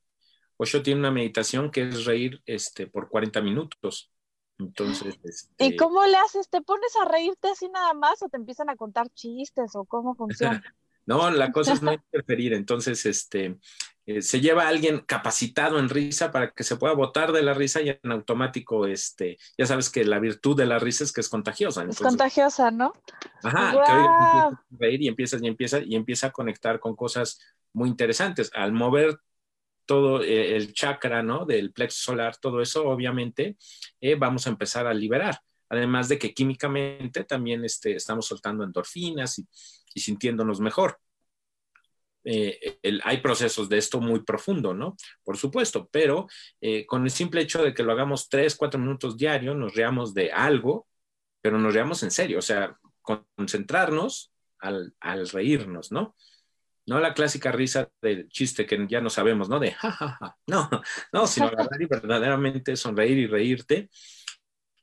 [0.57, 4.11] Osho tiene una meditación que es reír este, por 40 minutos.
[4.59, 6.49] Entonces, ¿y este cómo le haces?
[6.49, 10.15] ¿Te pones a reírte así nada más o te empiezan a contar chistes o cómo
[10.15, 10.63] funciona?
[11.07, 12.55] no, la cosa es no interferir.
[12.55, 13.59] Entonces, este,
[14.07, 17.55] eh, se lleva a alguien capacitado en risa para que se pueda botar de la
[17.55, 21.21] risa y en automático, este, ya sabes que la virtud de la risa es que
[21.21, 21.83] es contagiosa.
[21.83, 22.93] es contagiosa, ¿no?
[23.43, 27.41] Ajá, que empieza a reír y empieza y empieza y empieza a conectar con cosas
[27.73, 28.51] muy interesantes.
[28.55, 29.19] Al mover
[29.87, 31.45] todo eh, el chakra, ¿no?
[31.45, 33.57] Del plexo solar, todo eso, obviamente,
[34.01, 35.41] eh, vamos a empezar a liberar.
[35.69, 39.41] Además de que químicamente también este, estamos soltando endorfinas
[39.93, 41.01] y sintiéndonos mejor.
[42.29, 44.97] Eh, hay procesos de esto muy profundo, ¿no?
[45.23, 46.27] Por supuesto, pero
[46.61, 50.13] eh, con el simple hecho de que lo hagamos tres, cuatro minutos diario, nos reamos
[50.13, 50.89] de algo,
[51.41, 52.77] pero nos reamos en serio, o sea,
[53.37, 54.93] concentrarnos al,
[55.33, 56.17] reírnos, ¿no?
[56.85, 59.61] No la clásica risa del chiste que ya no sabemos, ¿no?
[59.61, 60.69] De jajaja, no,
[61.13, 61.53] no, sino
[61.89, 63.89] verdaderamente sonreír y reírte,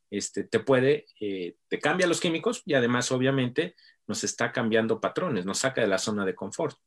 [0.10, 3.76] este, te puede, eh, te cambia los químicos y además, obviamente,
[4.08, 6.78] nos está cambiando patrones, nos saca de la zona de confort.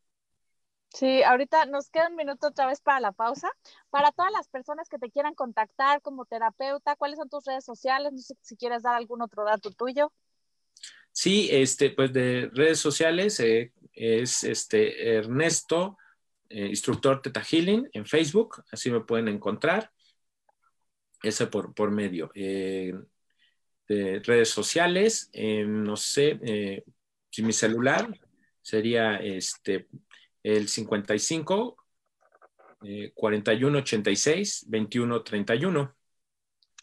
[0.88, 3.50] Sí, ahorita nos queda un minuto otra vez para la pausa.
[3.90, 8.12] Para todas las personas que te quieran contactar como terapeuta, ¿cuáles son tus redes sociales?
[8.12, 10.12] No sé si quieres dar algún otro dato tuyo.
[11.12, 15.96] Sí, este, pues de redes sociales eh, es este Ernesto,
[16.50, 19.90] eh, instructor Teta Healing en Facebook, así me pueden encontrar.
[21.22, 22.30] Ese por, por medio.
[22.34, 22.92] Eh,
[23.88, 26.84] de redes sociales, no sé,
[27.30, 28.08] si mi celular
[28.60, 29.88] sería este
[30.46, 31.76] el 55
[33.14, 35.94] 41 86 21 31.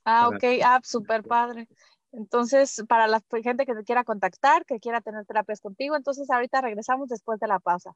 [0.03, 1.69] Ah, ok, ah, súper padre.
[2.11, 6.61] Entonces, para la gente que te quiera contactar, que quiera tener terapias contigo, entonces ahorita
[6.61, 7.95] regresamos después de la pausa.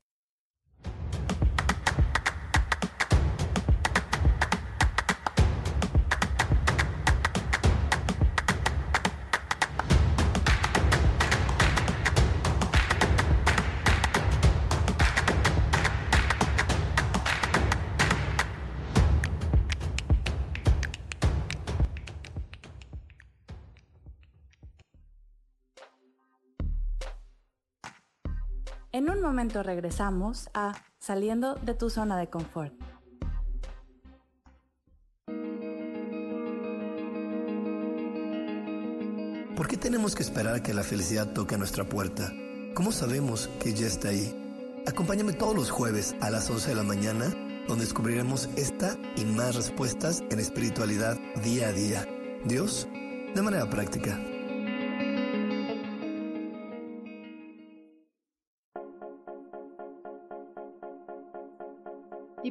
[28.97, 32.73] En un momento regresamos a Saliendo de tu zona de confort.
[39.55, 42.33] ¿Por qué tenemos que esperar que la felicidad toque a nuestra puerta?
[42.73, 44.33] ¿Cómo sabemos que ya está ahí?
[44.87, 47.27] Acompáñame todos los jueves a las 11 de la mañana,
[47.67, 52.07] donde descubriremos esta y más respuestas en espiritualidad día a día.
[52.45, 52.87] Dios,
[53.35, 54.19] de manera práctica.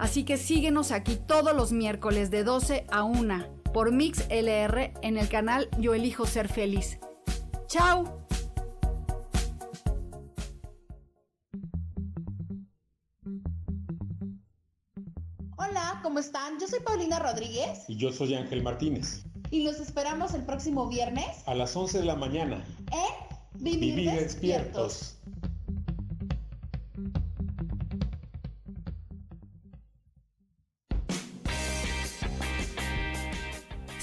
[0.00, 5.18] Así que síguenos aquí todos los miércoles de 12 a 1 por Mix LR en
[5.18, 6.98] el canal Yo Elijo Ser Feliz.
[7.66, 8.26] ¡Chao!
[15.56, 16.58] Hola, ¿cómo están?
[16.58, 17.84] Yo soy Paulina Rodríguez.
[17.88, 19.24] Y yo soy Ángel Martínez.
[19.50, 21.26] Y los esperamos el próximo viernes.
[21.46, 22.64] A las 11 de la mañana.
[22.92, 24.30] En Vivir, Vivir despiertos.
[24.32, 25.19] despiertos.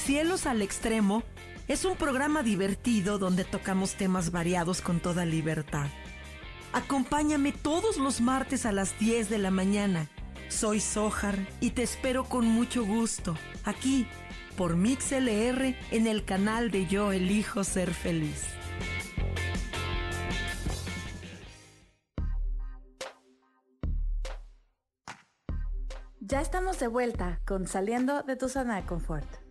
[0.08, 1.22] Cielos al Extremo
[1.68, 5.88] es un programa divertido donde tocamos temas variados con toda libertad.
[6.72, 10.08] Acompáñame todos los martes a las 10 de la mañana.
[10.48, 14.08] Soy Sojar y te espero con mucho gusto aquí
[14.56, 18.46] por MixLR en el canal de Yo Elijo Ser Feliz.
[26.22, 29.47] Ya estamos de vuelta con Saliendo de tu zona de confort.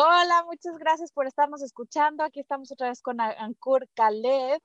[0.00, 2.22] Hola, muchas gracias por estarnos escuchando.
[2.22, 4.60] Aquí estamos otra vez con Ankur Khaled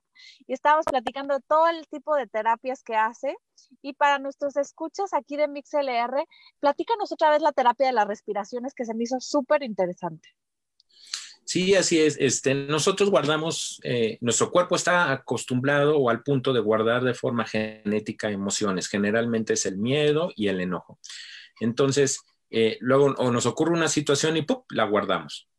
[0.46, 3.36] y estamos platicando todo el tipo de terapias que hace.
[3.82, 6.24] Y para nuestros escuchas aquí de MixLR,
[6.60, 10.30] platícanos otra vez la terapia de las respiraciones que se me hizo súper interesante.
[11.46, 12.16] Sí, así es.
[12.20, 17.48] Este, nosotros guardamos, eh, nuestro cuerpo está acostumbrado o al punto de guardar de forma
[17.48, 18.88] genética emociones.
[18.88, 21.00] Generalmente es el miedo y el enojo.
[21.60, 22.20] Entonces,
[22.56, 25.50] eh, luego o nos ocurre una situación y la guardamos.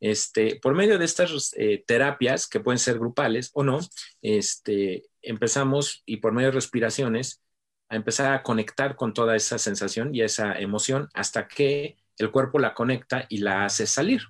[0.00, 3.78] Este, por medio de estas eh, terapias, que pueden ser grupales o no,
[4.20, 7.42] este, empezamos y por medio de respiraciones
[7.88, 12.58] a empezar a conectar con toda esa sensación y esa emoción hasta que el cuerpo
[12.58, 14.20] la conecta y la hace salir.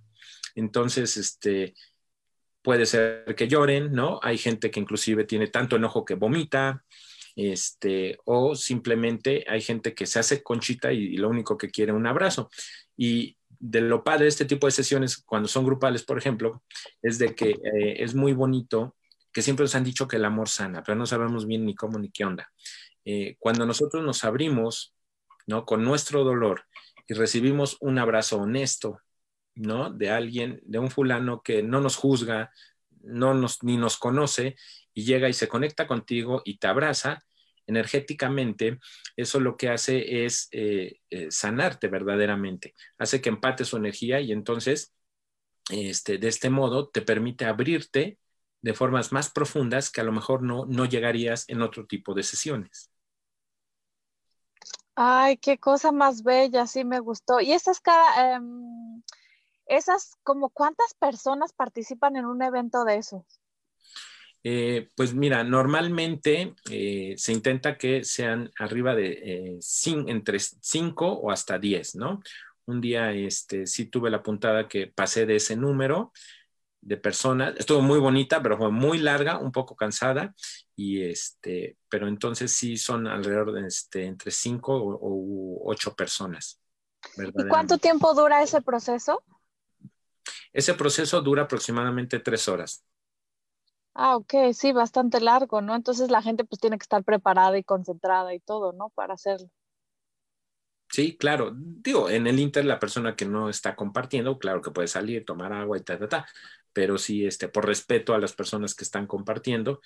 [0.54, 1.74] Entonces, este,
[2.62, 4.20] puede ser que lloren, ¿no?
[4.22, 6.84] Hay gente que inclusive tiene tanto enojo que vomita,
[7.36, 11.92] este, o simplemente hay gente que se hace conchita y, y lo único que quiere
[11.92, 12.50] un abrazo.
[12.96, 16.62] Y de lo padre de este tipo de sesiones, cuando son grupales, por ejemplo,
[17.02, 18.96] es de que eh, es muy bonito,
[19.32, 21.98] que siempre nos han dicho que el amor sana, pero no sabemos bien ni cómo
[21.98, 22.50] ni qué onda.
[23.04, 24.94] Eh, cuando nosotros nos abrimos,
[25.46, 25.64] ¿no?
[25.64, 26.64] Con nuestro dolor
[27.06, 28.98] y recibimos un abrazo honesto,
[29.54, 29.90] ¿no?
[29.90, 32.50] De alguien, de un fulano que no nos juzga,
[33.02, 34.56] no nos, ni nos conoce
[34.96, 37.22] y llega y se conecta contigo y te abraza,
[37.66, 38.78] energéticamente,
[39.14, 44.32] eso lo que hace es eh, eh, sanarte verdaderamente, hace que empate su energía y
[44.32, 44.94] entonces,
[45.70, 48.18] este, de este modo, te permite abrirte
[48.62, 52.22] de formas más profundas que a lo mejor no, no llegarías en otro tipo de
[52.22, 52.90] sesiones.
[54.94, 57.40] Ay, qué cosa más bella, sí me gustó.
[57.40, 59.02] Y esas cada, em,
[59.66, 63.40] esas, como cuántas personas participan en un evento de esos?
[64.44, 69.58] Eh, pues mira, normalmente eh, se intenta que sean arriba de eh,
[70.06, 72.22] entre 5 o hasta 10, ¿no?
[72.66, 76.12] Un día este, sí tuve la puntada que pasé de ese número
[76.80, 77.54] de personas.
[77.56, 80.34] Estuvo muy bonita, pero fue muy larga, un poco cansada.
[80.76, 86.60] Y este, pero entonces sí son alrededor de este, entre 5 o 8 personas.
[87.16, 89.22] ¿Y cuánto tiempo dura ese proceso?
[90.52, 92.84] Ese proceso dura aproximadamente 3 horas.
[93.96, 95.74] Ah, ok, sí, bastante largo, ¿no?
[95.74, 98.90] Entonces la gente pues tiene que estar preparada y concentrada y todo, ¿no?
[98.90, 99.50] Para hacerlo.
[100.88, 101.52] Sí, claro.
[101.54, 105.52] Digo, en el Inter la persona que no está compartiendo, claro que puede salir, tomar
[105.52, 106.26] agua y ta, ta, ta.
[106.72, 109.82] Pero sí, este, por respeto a las personas que están compartiendo.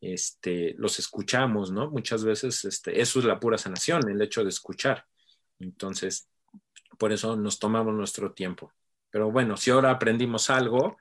[0.00, 1.90] este, los escuchamos, ¿no?
[1.90, 5.06] Muchas veces este, eso es la pura sanación, el hecho de escuchar.
[5.60, 6.28] Entonces,
[6.98, 8.72] por eso nos tomamos nuestro tiempo.
[9.10, 10.98] Pero bueno, si ahora aprendimos algo,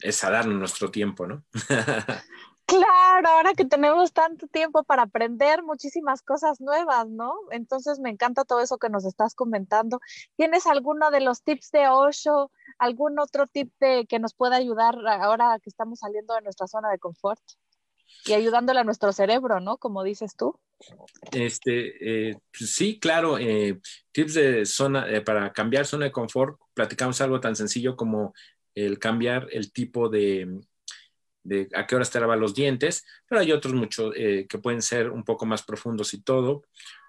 [0.00, 1.44] es a darnos nuestro tiempo, ¿no?
[2.68, 7.32] Claro, ahora que tenemos tanto tiempo para aprender muchísimas cosas nuevas, ¿no?
[7.50, 10.00] Entonces me encanta todo eso que nos estás comentando.
[10.36, 14.96] ¿Tienes alguno de los tips de Osho, algún otro tip de, que nos pueda ayudar
[15.06, 17.40] ahora que estamos saliendo de nuestra zona de confort
[18.26, 19.78] y ayudándole a nuestro cerebro, ¿no?
[19.78, 20.60] Como dices tú.
[21.32, 23.38] Este, eh, pues sí, claro.
[23.38, 23.80] Eh,
[24.12, 26.60] tips de zona eh, para cambiar zona de confort.
[26.74, 28.34] Platicamos algo tan sencillo como
[28.84, 30.60] el cambiar el tipo de,
[31.48, 34.82] de a qué hora te lavas los dientes, pero hay otros muchos eh, que pueden
[34.82, 36.62] ser un poco más profundos y todo.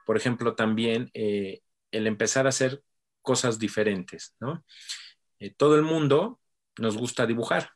[0.05, 1.61] Por ejemplo, también eh,
[1.91, 2.81] el empezar a hacer
[3.21, 4.63] cosas diferentes, ¿no?
[5.39, 6.39] Eh, todo el mundo
[6.77, 7.71] nos gusta dibujar.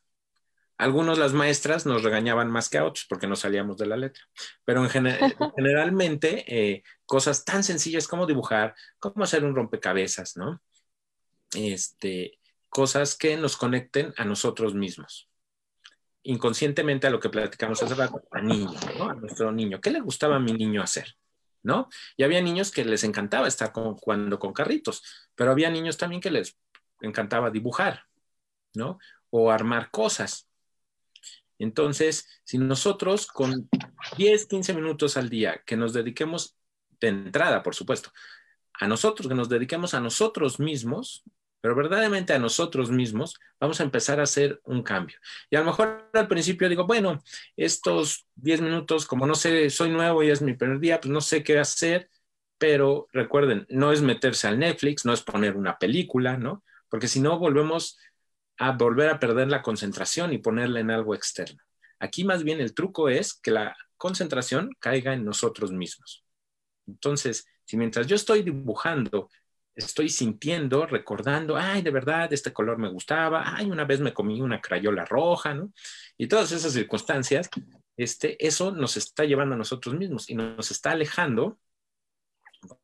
[0.77, 4.23] Algunos las maestras nos regañaban más que a otros porque no salíamos de la letra,
[4.65, 4.89] pero en
[5.55, 10.61] generalmente cosas tan sencillas como dibujar, como hacer un rompecabezas, ¿no?
[11.53, 12.39] Este,
[12.73, 15.29] cosas que nos conecten a nosotros mismos
[16.23, 19.09] inconscientemente a lo que platicamos hace rato, a niño, ¿no?
[19.09, 19.81] A nuestro niño.
[19.81, 21.15] ¿Qué le gustaba a mi niño hacer?
[21.61, 21.87] ¿No?
[22.17, 25.01] Y había niños que les encantaba estar jugando con carritos,
[25.33, 26.57] pero había niños también que les
[26.99, 28.03] encantaba dibujar,
[28.73, 28.99] ¿no?
[29.29, 30.49] O armar cosas.
[31.59, 33.69] Entonces, si nosotros con
[34.17, 36.57] 10, 15 minutos al día que nos dediquemos
[36.99, 38.11] de entrada, por supuesto,
[38.73, 41.23] a nosotros, que nos dediquemos a nosotros mismos,
[41.63, 45.15] pero verdaderamente a nosotros mismos vamos a empezar a hacer un cambio.
[45.49, 47.23] Y a lo mejor al principio digo, bueno,
[47.55, 51.21] estos 10 minutos, como no sé, soy nuevo y es mi primer día, pues no
[51.21, 52.09] sé qué hacer,
[52.57, 56.65] pero recuerden, no es meterse al Netflix, no es poner una película, ¿no?
[56.89, 57.97] Porque si no, volvemos
[58.57, 61.63] a volver a perder la concentración y ponerla en algo externo.
[61.97, 66.25] Aquí más bien el truco es que la concentración caiga en nosotros mismos.
[66.87, 69.29] Entonces, si mientras yo estoy dibujando
[69.75, 74.41] estoy sintiendo, recordando, ay, de verdad, este color me gustaba, ay, una vez me comí
[74.41, 75.71] una crayola roja, ¿no?
[76.17, 77.49] Y todas esas circunstancias,
[77.97, 81.59] este, eso nos está llevando a nosotros mismos y nos está alejando,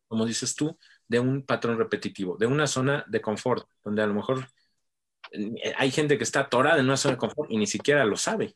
[0.08, 0.78] como dices tú,
[1.08, 4.48] de un patrón repetitivo, de una zona de confort, donde a lo mejor
[5.32, 8.18] eh, hay gente que está atorada en una zona de confort y ni siquiera lo
[8.18, 8.56] sabe.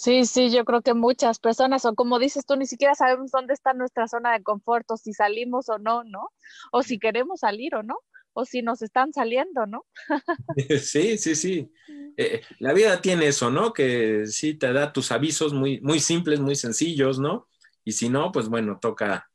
[0.00, 3.52] Sí, sí, yo creo que muchas personas, o como dices tú, ni siquiera sabemos dónde
[3.52, 6.30] está nuestra zona de confort, o si salimos o no, ¿no?
[6.72, 7.98] O si queremos salir o no,
[8.32, 9.84] o si nos están saliendo, ¿no?
[10.82, 11.70] Sí, sí, sí.
[12.16, 13.72] Eh, la vida tiene eso, ¿no?
[13.72, 17.46] Que sí te da tus avisos muy, muy simples, muy sencillos, ¿no?
[17.84, 19.30] Y si no, pues bueno, toca,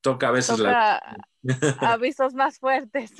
[0.00, 1.00] toca a veces la...
[1.80, 3.12] avisos más fuertes.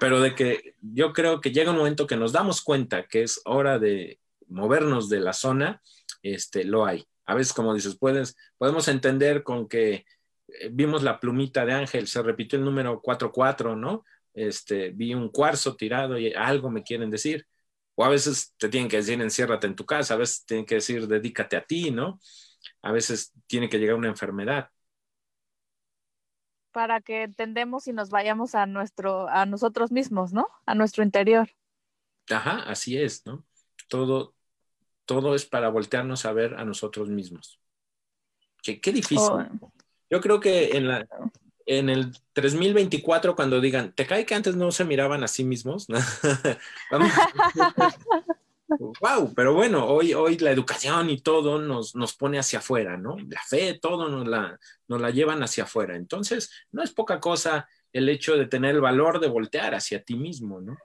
[0.00, 3.40] Pero de que yo creo que llega un momento que nos damos cuenta que es
[3.44, 5.82] hora de movernos de la zona,
[6.22, 7.04] este, lo hay.
[7.26, 10.06] A veces, como dices, puedes, podemos entender con que
[10.48, 14.04] eh, vimos la plumita de Ángel, se repitió el número 44, ¿no?
[14.32, 17.46] Este, vi un cuarzo tirado y algo me quieren decir.
[17.96, 20.76] O a veces te tienen que decir enciérrate en tu casa, a veces tienen que
[20.76, 22.20] decir dedícate a ti, ¿no?
[22.82, 24.70] A veces tiene que llegar una enfermedad.
[26.70, 30.46] Para que entendemos y nos vayamos a nuestro, a nosotros mismos, ¿no?
[30.64, 31.50] A nuestro interior.
[32.30, 33.44] Ajá, así es, ¿no?
[33.88, 34.34] Todo,
[35.08, 37.58] todo es para voltearnos a ver a nosotros mismos.
[38.62, 39.18] Qué, qué difícil.
[39.18, 39.72] Oh.
[40.10, 41.08] Yo creo que en, la,
[41.64, 45.86] en el 3024, cuando digan, ¿te cae que antes no se miraban a sí mismos?
[49.00, 53.16] wow, pero bueno, hoy, hoy la educación y todo nos, nos pone hacia afuera, ¿no?
[53.16, 55.96] La fe, todo nos la, nos la llevan hacia afuera.
[55.96, 60.16] Entonces, no es poca cosa el hecho de tener el valor de voltear hacia ti
[60.16, 60.76] mismo, ¿no?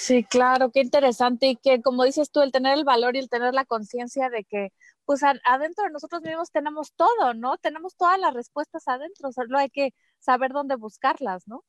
[0.00, 3.28] Sí, claro, qué interesante y que como dices tú, el tener el valor y el
[3.28, 4.72] tener la conciencia de que
[5.04, 7.58] pues adentro de nosotros mismos tenemos todo, ¿no?
[7.58, 11.66] Tenemos todas las respuestas adentro, solo hay que saber dónde buscarlas, ¿no?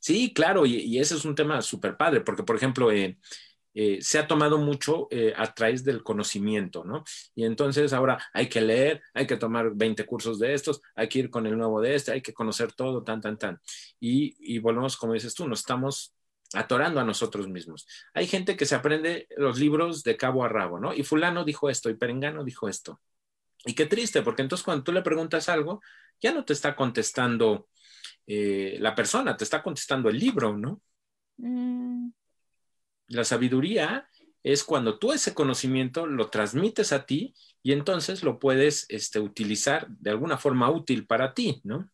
[0.00, 3.18] Sí, claro, y, ese es un tema súper padre, porque por ejemplo, eh,
[4.00, 7.04] se ha tomado mucho eh, a través del conocimiento, ¿no?
[7.34, 11.18] Y entonces ahora hay que leer, hay que tomar 20 cursos de estos, hay que
[11.18, 13.60] ir con el nuevo de este, hay que conocer todo, tan, tan, tan.
[14.00, 16.14] Y, y volvemos, como dices tú, nos estamos
[16.54, 17.86] atorando a nosotros mismos.
[18.14, 20.92] Hay gente que se aprende los libros de cabo a rabo, ¿no?
[20.94, 23.00] Y fulano dijo esto y Perengano dijo esto.
[23.64, 25.80] Y qué triste, porque entonces cuando tú le preguntas algo,
[26.20, 27.68] ya no te está contestando
[28.26, 30.82] eh, la persona, te está contestando el libro, ¿no?
[31.36, 32.10] Mm.
[33.08, 34.08] La sabiduría
[34.42, 39.88] es cuando tú ese conocimiento lo transmites a ti y entonces lo puedes este, utilizar
[39.88, 41.90] de alguna forma útil para ti, ¿no?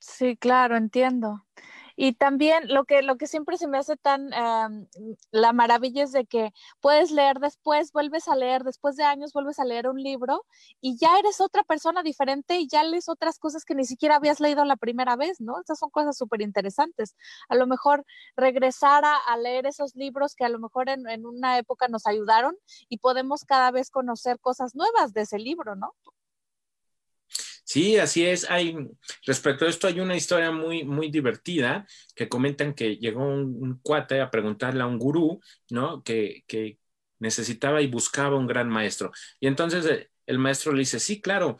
[0.00, 1.44] Sí, claro, entiendo.
[2.00, 4.86] Y también lo que, lo que siempre se me hace tan, em,
[5.32, 9.58] la maravilla es de que puedes leer después, vuelves a leer, después de años vuelves
[9.58, 10.44] a leer un libro
[10.80, 14.38] y ya eres otra persona diferente y ya lees otras cosas que ni siquiera habías
[14.38, 15.58] leído la primera vez, ¿no?
[15.58, 17.16] Estas son cosas súper interesantes.
[17.48, 18.04] A lo mejor
[18.36, 22.56] regresar a, leer esos libros que a lo mejor en, en una época nos ayudaron
[22.88, 25.94] y podemos cada vez conocer cosas nuevas de ese libro, ¿no?
[27.68, 28.50] Sí, así es.
[28.50, 28.74] Hay,
[29.26, 34.22] respecto a esto, hay una historia muy, muy divertida que comentan que llegó un, cuate
[34.22, 35.40] a preguntarle a un gurú,
[35.70, 36.02] ¿no?
[36.02, 36.78] Que, que,
[37.18, 39.12] necesitaba y buscaba un gran maestro.
[39.40, 41.58] Y entonces eh, el maestro le dice, sí, claro,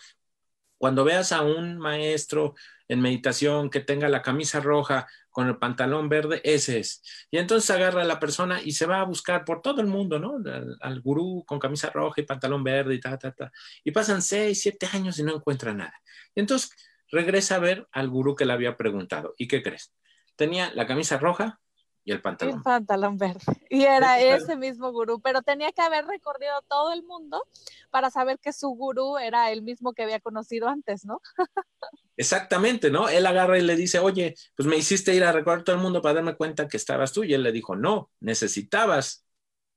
[0.79, 2.55] cuando veas a un maestro
[2.89, 7.03] en meditación que tenga la camisa roja con el pantalón verde, ese es.
[7.31, 10.19] Y entonces agarra a la persona y se va a buscar por todo el mundo,
[10.19, 10.39] ¿no?
[10.81, 13.53] Al, gurú con camisa roja y pantalón verde y ta, ta, ta.
[13.85, 15.95] Y pasan seis, siete años y no encuentra nada.
[16.35, 16.71] Y entonces
[17.11, 19.35] regresa a ver al gurú que le había preguntado.
[19.39, 19.93] ¿Y qué crees?
[20.37, 21.61] Tenía la camisa roja,
[22.09, 22.57] y el pantalón.
[22.57, 23.41] El pantalón verde.
[23.71, 27.45] Y era ese mismo gurú, pero tenía que haber recorrido todo el mundo
[27.91, 31.21] para saber que su gurú era el mismo que había conocido antes, ¿no?
[32.17, 33.11] Exactamente, ¿no?
[33.11, 36.01] Él agarra y le dice, oye, pues me hiciste ir a recorrer todo el mundo
[36.01, 37.25] para darme cuenta que estabas tú.
[37.25, 39.27] Y él le dijo, no, necesitabas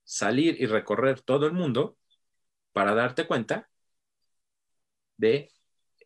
[0.05, 1.97] salir y recorrer todo el mundo
[2.71, 3.69] para darte cuenta
[5.17, 5.51] de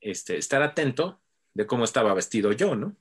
[0.01, 1.21] este, estar atento
[1.53, 2.95] de cómo estaba vestido yo, ¿no?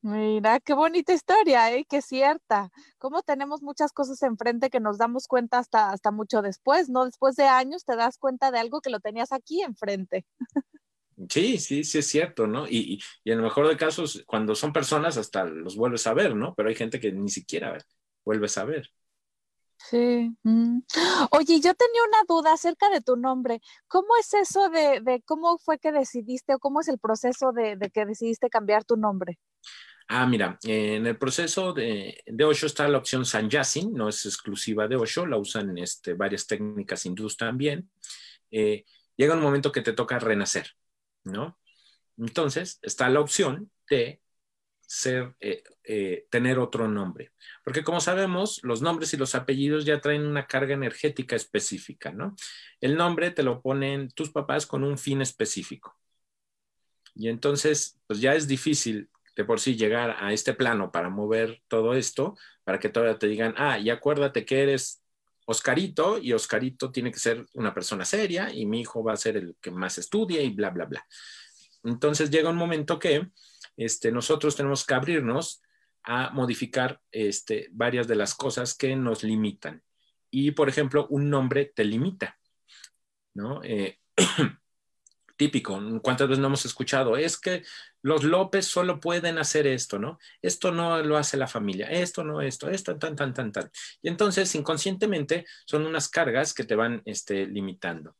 [0.00, 1.84] Mira, qué bonita historia, ¿eh?
[1.88, 2.70] Qué cierta.
[2.98, 7.04] Cómo tenemos muchas cosas enfrente que nos damos cuenta hasta, hasta mucho después, ¿no?
[7.04, 10.24] Después de años te das cuenta de algo que lo tenías aquí enfrente.
[11.28, 12.68] Sí, sí, sí es cierto, ¿no?
[12.68, 16.36] Y, y, en el mejor de casos, cuando son personas, hasta los vuelves a ver,
[16.36, 16.54] ¿no?
[16.54, 17.76] Pero hay gente que ni siquiera
[18.24, 18.88] vuelves a ver.
[19.78, 20.36] Sí.
[20.42, 20.80] Mm.
[21.30, 23.60] Oye, yo tenía una duda acerca de tu nombre.
[23.86, 27.76] ¿Cómo es eso de, de cómo fue que decidiste o cómo es el proceso de,
[27.76, 29.38] de que decidiste cambiar tu nombre?
[30.08, 34.88] Ah, mira, en el proceso de, de, Osho está la opción Sanyasin, no es exclusiva
[34.88, 37.90] de Osho, la usan este, varias técnicas hindús también.
[38.50, 40.70] Eh, llega un momento que te toca renacer,
[41.24, 41.58] ¿no?
[42.16, 44.22] Entonces está la opción de
[44.88, 47.30] ser, eh, eh, tener otro nombre.
[47.62, 52.34] Porque como sabemos, los nombres y los apellidos ya traen una carga energética específica, ¿no?
[52.80, 55.94] El nombre te lo ponen tus papás con un fin específico.
[57.14, 61.62] Y entonces, pues ya es difícil de por sí llegar a este plano para mover
[61.68, 65.02] todo esto, para que todavía te digan, ah, y acuérdate que eres
[65.44, 69.36] Oscarito y Oscarito tiene que ser una persona seria y mi hijo va a ser
[69.36, 71.06] el que más estudia y bla, bla, bla.
[71.84, 73.28] Entonces llega un momento que
[73.78, 75.62] este, nosotros tenemos que abrirnos
[76.02, 79.82] a modificar este, varias de las cosas que nos limitan.
[80.30, 82.38] Y, por ejemplo, un nombre te limita,
[83.34, 83.62] ¿no?
[83.64, 83.98] Eh,
[85.36, 87.16] típico, ¿cuántas veces no hemos escuchado?
[87.16, 87.62] Es que
[88.02, 90.18] los López solo pueden hacer esto, ¿no?
[90.42, 93.70] Esto no lo hace la familia, esto no, esto, esto, tan, tan, tan, tan.
[94.02, 98.16] Y entonces, inconscientemente, son unas cargas que te van este, limitando.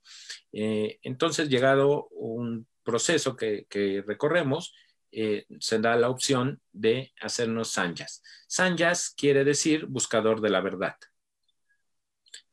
[0.52, 3.66] Eh, entonces, llegado un proceso que,
[4.06, 4.72] recorremos,
[5.12, 8.22] eh, se da la opción de hacernos sanyas.
[8.46, 10.96] Sanyas quiere decir buscador de la verdad.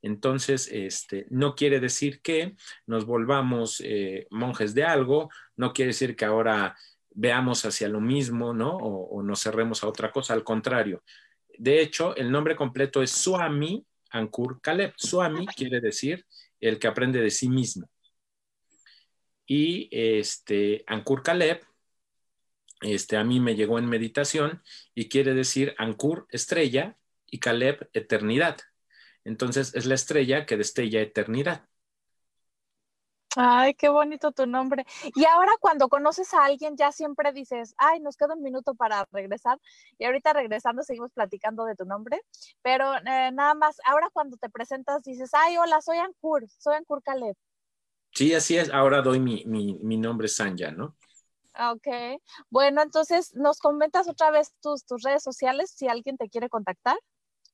[0.01, 6.15] Entonces, este, no quiere decir que nos volvamos eh, monjes de algo, no quiere decir
[6.15, 6.75] que ahora
[7.09, 8.77] veamos hacia lo mismo, ¿no?
[8.77, 11.03] O, nos cerremos a otra cosa, al contrario.
[11.57, 14.93] De hecho, el nombre completo es Swami Ankur Kaleb.
[14.95, 16.25] Swami quiere decir
[16.59, 17.89] el que aprende de sí mismo.
[19.47, 21.61] Y este, Ankur Kaleb,
[22.81, 24.61] este, a mí me llegó en meditación
[24.93, 26.97] y quiere decir Ankur, estrella,
[27.27, 28.57] y Kaleb, eternidad.
[29.23, 31.67] Entonces es la estrella que destella eternidad.
[33.37, 34.85] Ay, qué bonito tu nombre.
[35.13, 39.05] Y ahora cuando conoces a alguien ya siempre dices, ay, nos queda un minuto para
[39.11, 39.59] regresar.
[39.97, 42.21] Y ahorita regresando seguimos platicando de tu nombre.
[42.61, 47.03] Pero eh, nada más, ahora cuando te presentas dices, ay, hola, soy Ankur, soy Ankur
[47.03, 47.35] Caleb.
[48.13, 48.69] Sí, así es.
[48.69, 50.95] Ahora doy mi, mi, nombre Sanya, ¿no?
[51.71, 51.87] Ok.
[52.49, 56.97] Bueno, entonces, ¿nos comentas otra vez tus, tus redes sociales si alguien te quiere contactar?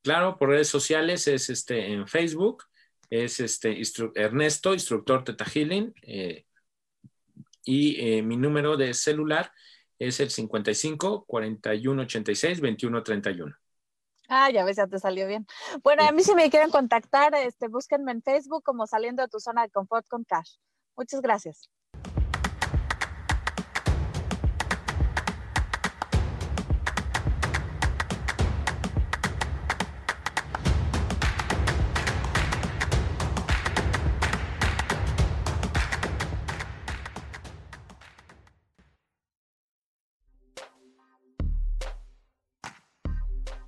[0.01, 2.63] Claro, por redes sociales es este en Facebook,
[3.09, 3.79] es este
[4.15, 6.45] Ernesto, instructor Teta Healing, eh,
[7.63, 9.51] y eh, mi número de celular
[9.99, 13.55] es el 55 41 86 21 31.
[14.27, 15.45] Ah, ya ves, ya te salió bien.
[15.83, 19.39] Bueno, a mí si me quieren contactar, este, búsquenme en Facebook como saliendo de tu
[19.39, 20.55] zona de confort con Cash.
[20.95, 21.69] Muchas gracias.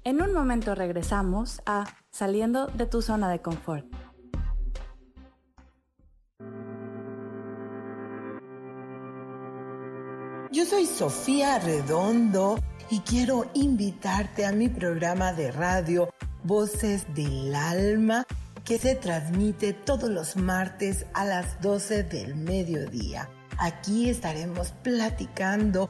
[0.06, 3.86] En un momento regresamos a Saliendo de tu zona de confort.
[10.52, 16.10] Yo soy Sofía Redondo y quiero invitarte a mi programa de radio
[16.44, 18.26] Voces del Alma
[18.66, 23.30] que se transmite todos los martes a las 12 del mediodía.
[23.58, 25.90] Aquí estaremos platicando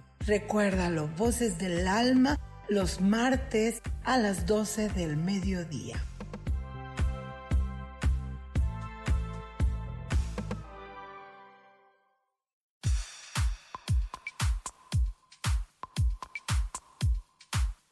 [0.25, 2.37] Recuérdalo, Voces del Alma,
[2.69, 6.03] los martes a las 12 del mediodía.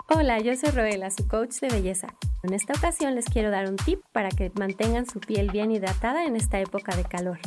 [0.07, 2.09] Hola, yo soy Roela, su coach de belleza.
[2.43, 6.25] En esta ocasión les quiero dar un tip para que mantengan su piel bien hidratada
[6.25, 7.39] en esta época de calor.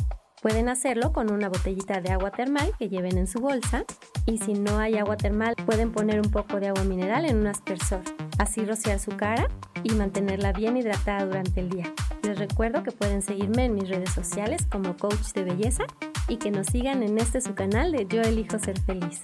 [0.43, 3.85] Pueden hacerlo con una botellita de agua termal que lleven en su bolsa
[4.25, 7.47] y si no hay agua termal pueden poner un poco de agua mineral en un
[7.47, 8.01] aspersor,
[8.39, 9.47] así rociar su cara
[9.83, 11.93] y mantenerla bien hidratada durante el día.
[12.23, 15.85] Les recuerdo que pueden seguirme en mis redes sociales como coach de belleza
[16.27, 19.23] y que nos sigan en este su canal de Yo elijo ser feliz.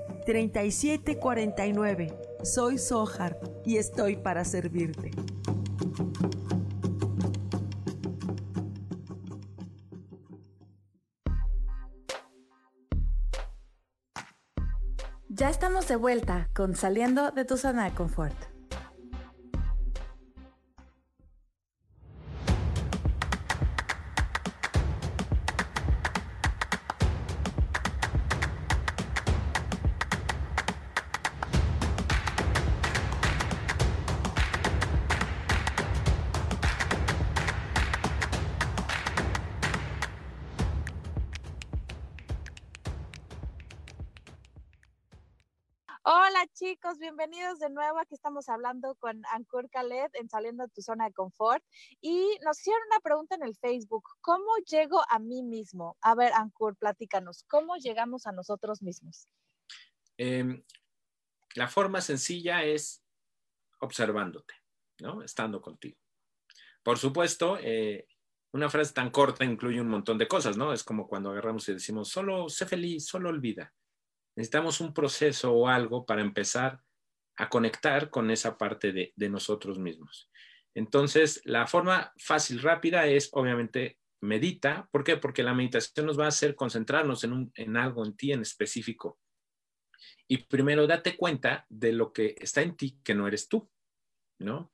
[0.25, 5.11] 37 49 soy Sohar y estoy para servirte.
[15.29, 18.50] Ya estamos de vuelta con Saliendo de tu zona de confort.
[47.01, 47.97] Bienvenidos de nuevo.
[47.97, 51.63] Aquí estamos hablando con Ankur Khaled en Saliendo de tu zona de confort.
[51.99, 54.03] Y nos hicieron una pregunta en el Facebook.
[54.21, 55.97] ¿Cómo llego a mí mismo?
[56.01, 57.43] A ver, Ankur, platícanos.
[57.49, 59.27] ¿Cómo llegamos a nosotros mismos?
[60.15, 60.63] Em,
[61.55, 63.03] la forma sencilla es
[63.79, 64.53] observándote,
[64.99, 65.23] ¿no?
[65.23, 65.97] Estando contigo.
[66.83, 68.05] Por supuesto, eh,
[68.53, 70.71] una frase tan corta incluye un montón de cosas, ¿no?
[70.71, 73.73] Es como cuando agarramos y decimos, solo sé feliz, solo olvida
[74.35, 76.81] necesitamos un proceso o algo para empezar
[77.41, 80.29] a conectar con esa parte de, nosotros mismos.
[80.75, 84.87] Entonces, la forma fácil, rápida es, obviamente, medita.
[84.91, 85.17] ¿Por qué?
[85.17, 89.17] Porque la meditación nos va a hacer concentrarnos en, algo, en ti en específico.
[90.27, 93.67] Y primero date cuenta de lo que está en ti que no eres tú,
[94.37, 94.71] ¿no?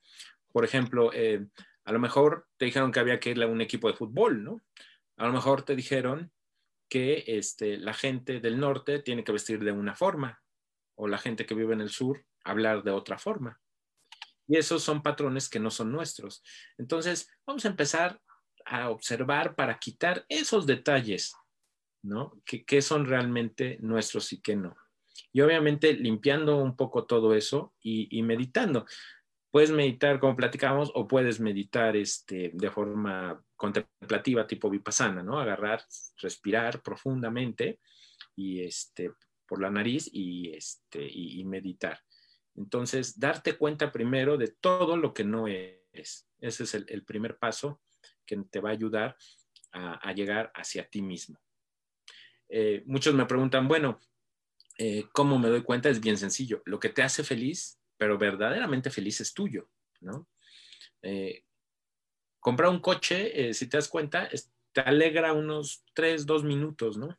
[0.52, 1.46] Por ejemplo, eh,
[1.84, 4.60] a lo mejor te dijeron que había que ir a un equipo de fútbol, ¿no?
[5.16, 6.32] A lo mejor te dijeron
[6.90, 10.42] que este, la gente del norte tiene que vestir de una forma
[10.96, 13.60] o la gente que vive en el sur hablar de otra forma.
[14.46, 16.42] Y esos son patrones que no son nuestros.
[16.78, 18.20] Entonces, vamos a empezar
[18.64, 21.34] a observar para quitar esos detalles,
[22.02, 22.32] ¿no?
[22.44, 24.76] Que, son realmente nuestros y que no.
[25.32, 28.86] Y obviamente limpiando un poco todo eso y, y meditando.
[29.50, 35.38] Puedes meditar como platicamos o puedes meditar este, de forma contemplativa tipo vipassana, ¿no?
[35.38, 35.84] Agarrar,
[36.22, 37.80] respirar profundamente
[38.36, 39.12] y este,
[39.46, 41.98] por la nariz y, este, y, meditar.
[42.58, 46.28] Entonces, darte cuenta primero de todo lo que no eres.
[46.40, 47.80] Ese es el, primer paso
[48.26, 49.16] que te va a ayudar
[49.70, 51.38] a, llegar hacia ti mismo.
[52.48, 54.00] Eh, muchos me preguntan, bueno,
[54.76, 55.88] eh, ¿cómo me doy cuenta?
[55.88, 56.62] Es bien sencillo.
[56.64, 60.28] Lo que te hace feliz, pero verdaderamente feliz es tuyo, ¿no?
[61.02, 61.44] Eh,
[62.40, 64.28] comprar un coche, si te das cuenta,
[64.72, 67.16] te alegra unos 3, 2 minutos, ¿no?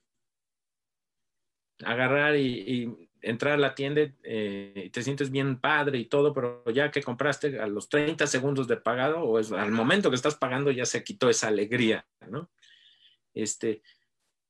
[1.83, 6.63] agarrar y, entrar a la tienda eh, y te sientes bien padre y todo, pero
[6.71, 10.71] ya que compraste a los 30 segundos de pagado o al momento que estás pagando
[10.71, 12.49] ya se quitó esa alegría, ¿no?
[13.33, 13.81] Este,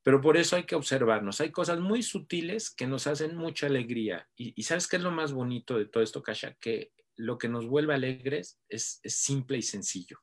[0.02, 1.40] pero por eso hay que observarnos.
[1.40, 4.28] Hay cosas muy sutiles que nos hacen mucha alegría.
[4.36, 6.54] Y, ¿sabes qué es lo más bonito de todo esto, Kasha?
[6.54, 10.18] Que lo que nos vuelve alegres es, simple y sencillo,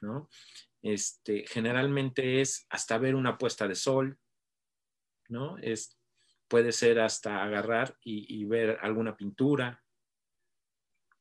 [0.00, 0.28] ¿no?
[0.82, 4.18] Este, generalmente es hasta ver una puesta de sol,
[5.28, 5.58] ¿no?
[5.58, 5.97] Es,
[6.48, 9.82] puede ser hasta agarrar y, ver alguna pintura,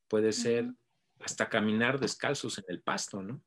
[0.08, 0.74] puede ser
[1.20, 3.42] hasta caminar descalzos en el pasto, ¿no?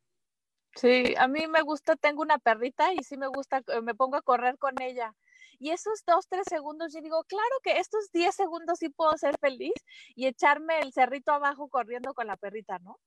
[0.77, 4.17] Sí, a mí me gusta, tengo una perrita y sí me gusta, eh, me pongo
[4.17, 5.15] a correr con ella.
[5.59, 9.37] Y esos dos, tres segundos, yo digo, claro que estos diez segundos sí puedo ser
[9.39, 9.75] feliz
[10.15, 12.99] y echarme el cerrito abajo corriendo con la perrita, ¿no?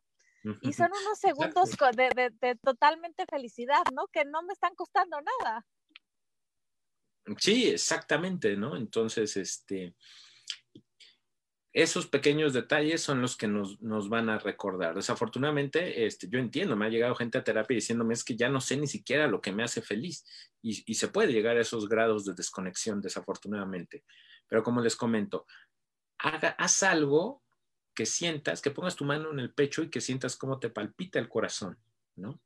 [0.62, 4.08] Y son unos segundos de, de, totalmente felicidad, ¿no?
[4.08, 5.66] Que no me están costando nada.
[7.38, 8.76] Sí, exactamente, ¿no?
[8.76, 9.96] Entonces, este,
[11.74, 14.94] esos pequeños detalles son los que nos, van a recordar.
[14.94, 18.62] Desafortunadamente, este, yo entiendo, me ha llegado gente a terapia diciéndome es que ya no
[18.62, 20.24] sé ni siquiera lo que me hace feliz
[20.62, 24.04] y, se puede llegar a esos grados de desconexión, desafortunadamente.
[24.48, 25.48] Pero como les comento,
[26.20, 27.42] haga, haz algo
[27.96, 31.18] que sientas, que pongas tu mano en el pecho y que sientas cómo te palpita
[31.18, 31.80] el corazón,
[32.16, 32.40] ¿no?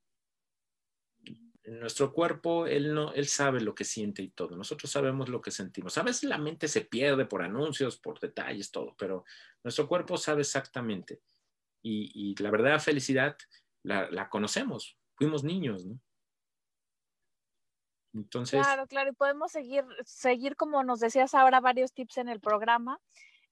[1.67, 4.55] Nuestro cuerpo, él, no, él sabe lo que siente y todo.
[4.55, 5.97] Nosotros sabemos lo que sentimos.
[5.97, 9.25] A veces la mente se pierde por anuncios, por detalles, todo, pero
[9.63, 11.21] nuestro cuerpo sabe exactamente.
[11.83, 13.37] Y, la verdadera felicidad
[13.83, 14.97] la, conocemos.
[15.15, 15.99] Fuimos niños, ¿no?
[18.13, 18.61] Entonces.
[18.61, 22.99] Claro, claro, y podemos seguir, seguir, como nos decías ahora, varios tips en el programa.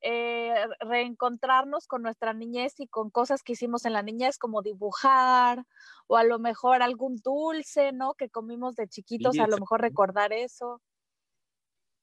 [0.01, 5.65] Eh, reencontrarnos con nuestra niñez y con cosas que hicimos en la niñez, como dibujar
[6.07, 8.13] o a lo mejor algún dulce, ¿no?
[8.13, 10.81] Que comimos de chiquitos, a lo mejor recordar eso.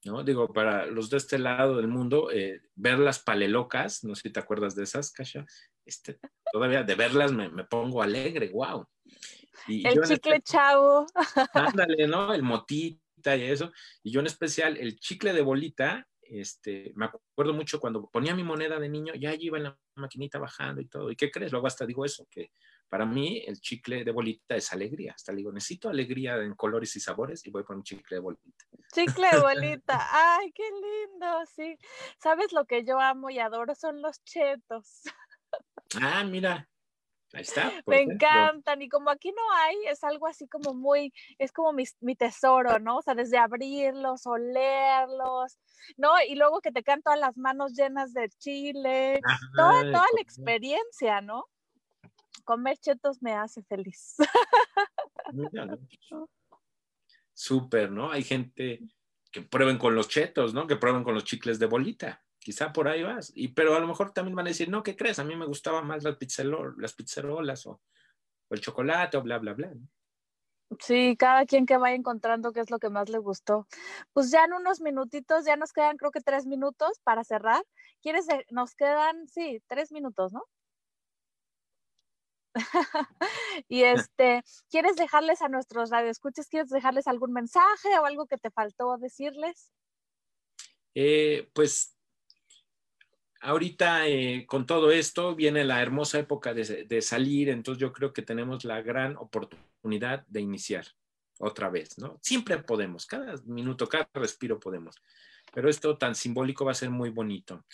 [0.05, 0.23] ¿no?
[0.23, 4.31] Digo, para los de este lado del mundo, eh, ver las palelocas, no sé si
[4.31, 5.45] te acuerdas de esas, Kasha,
[5.85, 6.19] este,
[6.51, 8.85] todavía de verlas me, pongo alegre, wow.
[9.67, 11.05] Y el chicle chavo.
[11.53, 12.33] Ándale, ¿no?
[12.33, 13.71] El motita y eso.
[14.01, 18.43] Y yo en especial, el chicle de bolita, este, me acuerdo mucho cuando ponía mi
[18.43, 21.11] moneda de niño, ya allí iba en la maquinita bajando y todo.
[21.11, 21.51] ¿Y qué crees?
[21.51, 22.51] Luego hasta digo eso, que
[22.89, 25.13] para mí el chicle de bolita es alegría.
[25.15, 28.65] Hasta digo, necesito alegría en colores y sabores y voy por un chicle de bolita.
[28.93, 31.77] Chicle de bolita, ay, qué lindo, sí.
[32.21, 33.73] ¿Sabes lo que yo amo y adoro?
[33.75, 35.01] Son los chetos.
[36.01, 36.69] Ah, mira,
[37.33, 37.73] Ahí está.
[37.87, 42.15] Me encantan y como aquí no hay, es algo así como muy, es como mi,
[42.15, 42.97] tesoro, ¿no?
[42.97, 45.57] O sea, desde abrirlos, olerlos,
[45.97, 46.11] ¿no?
[46.27, 49.19] Y luego que te quedan todas las manos llenas de chile,
[49.55, 51.45] toda, toda la experiencia, ¿no?
[52.45, 54.15] Comer chetos me hace feliz.
[57.33, 58.11] Súper, ¿no?
[58.11, 58.79] Hay gente
[59.31, 60.67] que prueben con los chetos, ¿no?
[60.67, 63.31] Que prueben con los chicles de bolita quizá por ahí vas.
[63.35, 65.19] Y, pero a lo mejor también van a decir, no, ¿qué crees?
[65.19, 66.17] A mí me gustaban más las,
[66.77, 67.81] las pizzerolas o,
[68.49, 69.73] el chocolate o bla, bla, bla.
[70.79, 73.67] Sí, cada quien que vaya encontrando qué es lo que más le gustó.
[74.11, 77.63] Pues ya en unos minutitos, ya nos quedan creo que tres minutos para cerrar.
[78.01, 80.43] ¿Quieres, nos quedan, sí, tres minutos, ¿no?
[83.67, 88.51] y este, ¿quieres dejarles a nuestros radioescuchas, quieres dejarles algún mensaje o algo que te
[88.51, 89.71] faltó decirles?
[90.95, 91.92] Eh, pues
[93.43, 98.21] ahorita eh, con todo esto viene la hermosa época de, salir, entonces yo creo que
[98.21, 100.87] tenemos la gran oportunidad de iniciar
[101.39, 102.19] otra vez, ¿no?
[102.21, 104.95] Siempre podemos, cada minuto, cada respiro podemos,
[105.53, 107.65] pero esto tan simbólico va a ser muy bonito.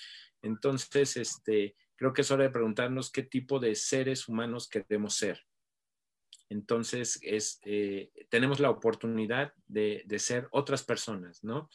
[0.41, 5.45] Entonces, este, creo que es hora de preguntarnos qué tipo de seres humanos queremos ser.
[6.49, 11.69] Entonces, es, eh, tenemos la oportunidad de, de ser otras personas, ¿no?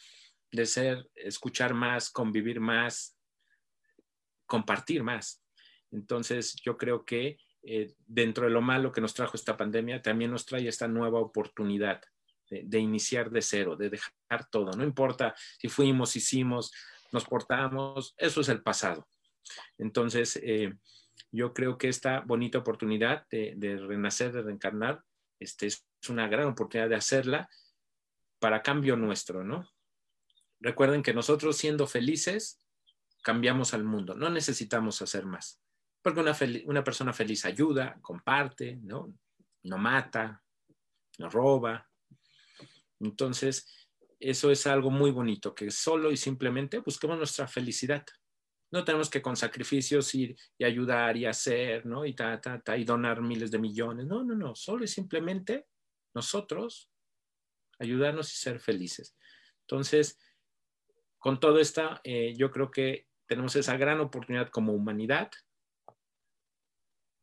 [0.51, 3.14] De ser, escuchar más, convivir más,
[4.45, 5.43] compartir más.
[5.91, 10.31] Entonces, yo creo que eh, dentro de lo malo que nos trajo esta pandemia, también
[10.31, 12.01] nos trae esta nueva oportunidad
[12.49, 14.71] de, iniciar de cero, de dejar todo.
[14.71, 16.71] No importa si fuimos, hicimos,
[17.11, 19.07] nos portamos, eso es el pasado.
[19.77, 20.73] Entonces, eh,
[21.31, 25.01] yo creo que esta bonita oportunidad de, renacer, de reencarnar,
[25.39, 27.49] este, es una gran oportunidad de hacerla
[28.39, 29.67] para cambio nuestro, ¿no?
[30.59, 32.61] Recuerden que nosotros siendo felices,
[33.25, 34.13] cambiamos al mundo.
[34.13, 35.59] No necesitamos hacer más.
[36.03, 39.11] Porque una, persona feliz ayuda, comparte, ¿no?
[39.63, 40.43] no mata,
[41.17, 41.89] no roba.
[42.99, 48.05] Entonces, eso es algo muy bonito, que solo y simplemente busquemos nuestra felicidad.
[48.71, 52.05] No tenemos que con sacrificios ir y ayudar y hacer, ¿no?
[52.05, 54.05] Y, ta, ta, ta, y donar miles de millones.
[54.05, 54.53] No, no, no.
[54.53, 55.65] Solo y simplemente
[56.13, 56.91] nosotros
[57.79, 59.17] ayudarnos y ser felices.
[59.61, 60.19] Entonces,
[61.17, 65.31] con todo esto, eh, yo creo que tenemos esa gran oportunidad como humanidad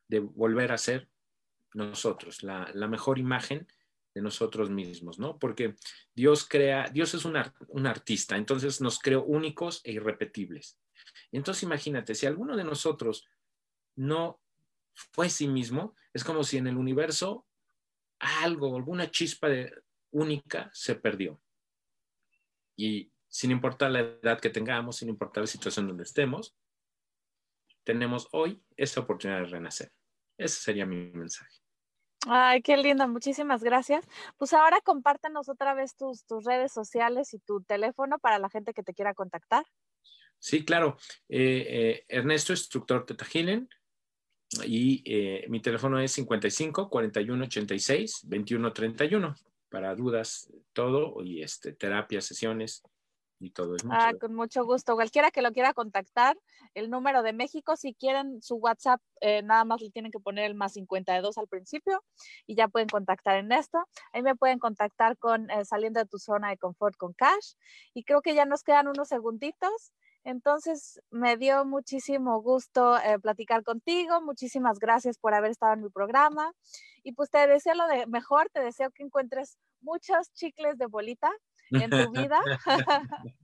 [0.09, 1.09] de volver a ser
[1.75, 3.67] nosotros, la, mejor imagen
[4.15, 5.39] de nosotros mismos, ¿no?
[5.39, 5.75] Porque
[6.15, 7.37] Dios crea, Dios es un,
[7.69, 10.79] un, artista, entonces nos creó únicos e irrepetibles.
[11.31, 13.27] Entonces imagínate, si alguno de nosotros
[13.97, 14.43] no
[14.93, 17.47] fue sí mismo, es como si en el universo
[18.19, 19.73] algo, alguna chispa de,
[20.13, 21.41] única se perdió.
[22.77, 26.55] Y sin importar la edad que tengamos, sin importar la situación donde estemos,
[27.83, 29.91] tenemos hoy esa oportunidad de renacer.
[30.37, 31.51] Ese sería mi mensaje.
[32.29, 34.07] Ay, qué lindo, muchísimas gracias.
[34.37, 38.75] Pues ahora compártanos otra vez tus, tus redes sociales y tu teléfono para la gente
[38.75, 39.65] que te quiera contactar.
[40.39, 40.99] Sí, claro.
[41.31, 43.67] Eh, eh, Ernesto, instructor Teta Healing,
[44.67, 49.35] y eh, mi teléfono es 55 41 86 21 31
[49.71, 52.83] para dudas, todo, y este, terapia, sesiones
[53.43, 53.77] y todo.
[53.77, 54.95] Es ah, con mucho gusto.
[54.95, 56.39] Cualquiera que lo quiera contactar,
[56.75, 60.45] el número de México, si quieren su WhatsApp, eh, nada más le tienen que poner
[60.45, 62.05] el más 52 al principio
[62.47, 63.79] y ya pueden contactar en esto.
[64.13, 67.55] Ahí me pueden contactar con eh, saliendo de tu zona de confort con Cash.
[67.95, 69.93] Y creo que ya nos quedan unos segunditos.
[70.25, 74.23] Entonces, me dio muchísimo gusto eh, platicar contigo.
[74.23, 76.53] Muchísimas gracias por haber estado en mi programa.
[77.03, 81.33] Y pues te deseo lo de mejor, te deseo que encuentres muchos chicles de bolita
[81.73, 82.41] en tu vida.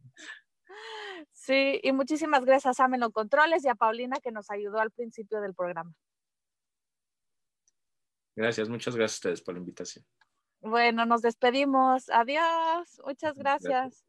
[1.33, 5.41] sí, y muchísimas gracias a Melo Controles y a Paulina que nos ayudó al principio
[5.41, 5.93] del programa.
[8.37, 10.05] Gracias, muchas gracias a ustedes por la invitación.
[10.61, 12.09] Bueno, nos despedimos.
[12.11, 13.01] Adiós.
[13.05, 14.05] Muchas gracias.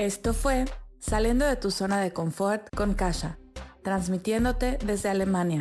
[0.00, 0.64] Esto fue
[0.98, 3.38] Saliendo de tu zona de confort con Kasha,
[3.84, 5.60] transmitiéndote desde Alemania.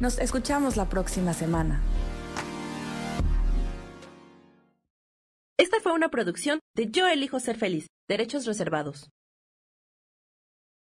[0.00, 1.82] Nos escuchamos la próxima semana.
[5.58, 9.10] Esta fue una producción de Yo elijo ser feliz, derechos reservados.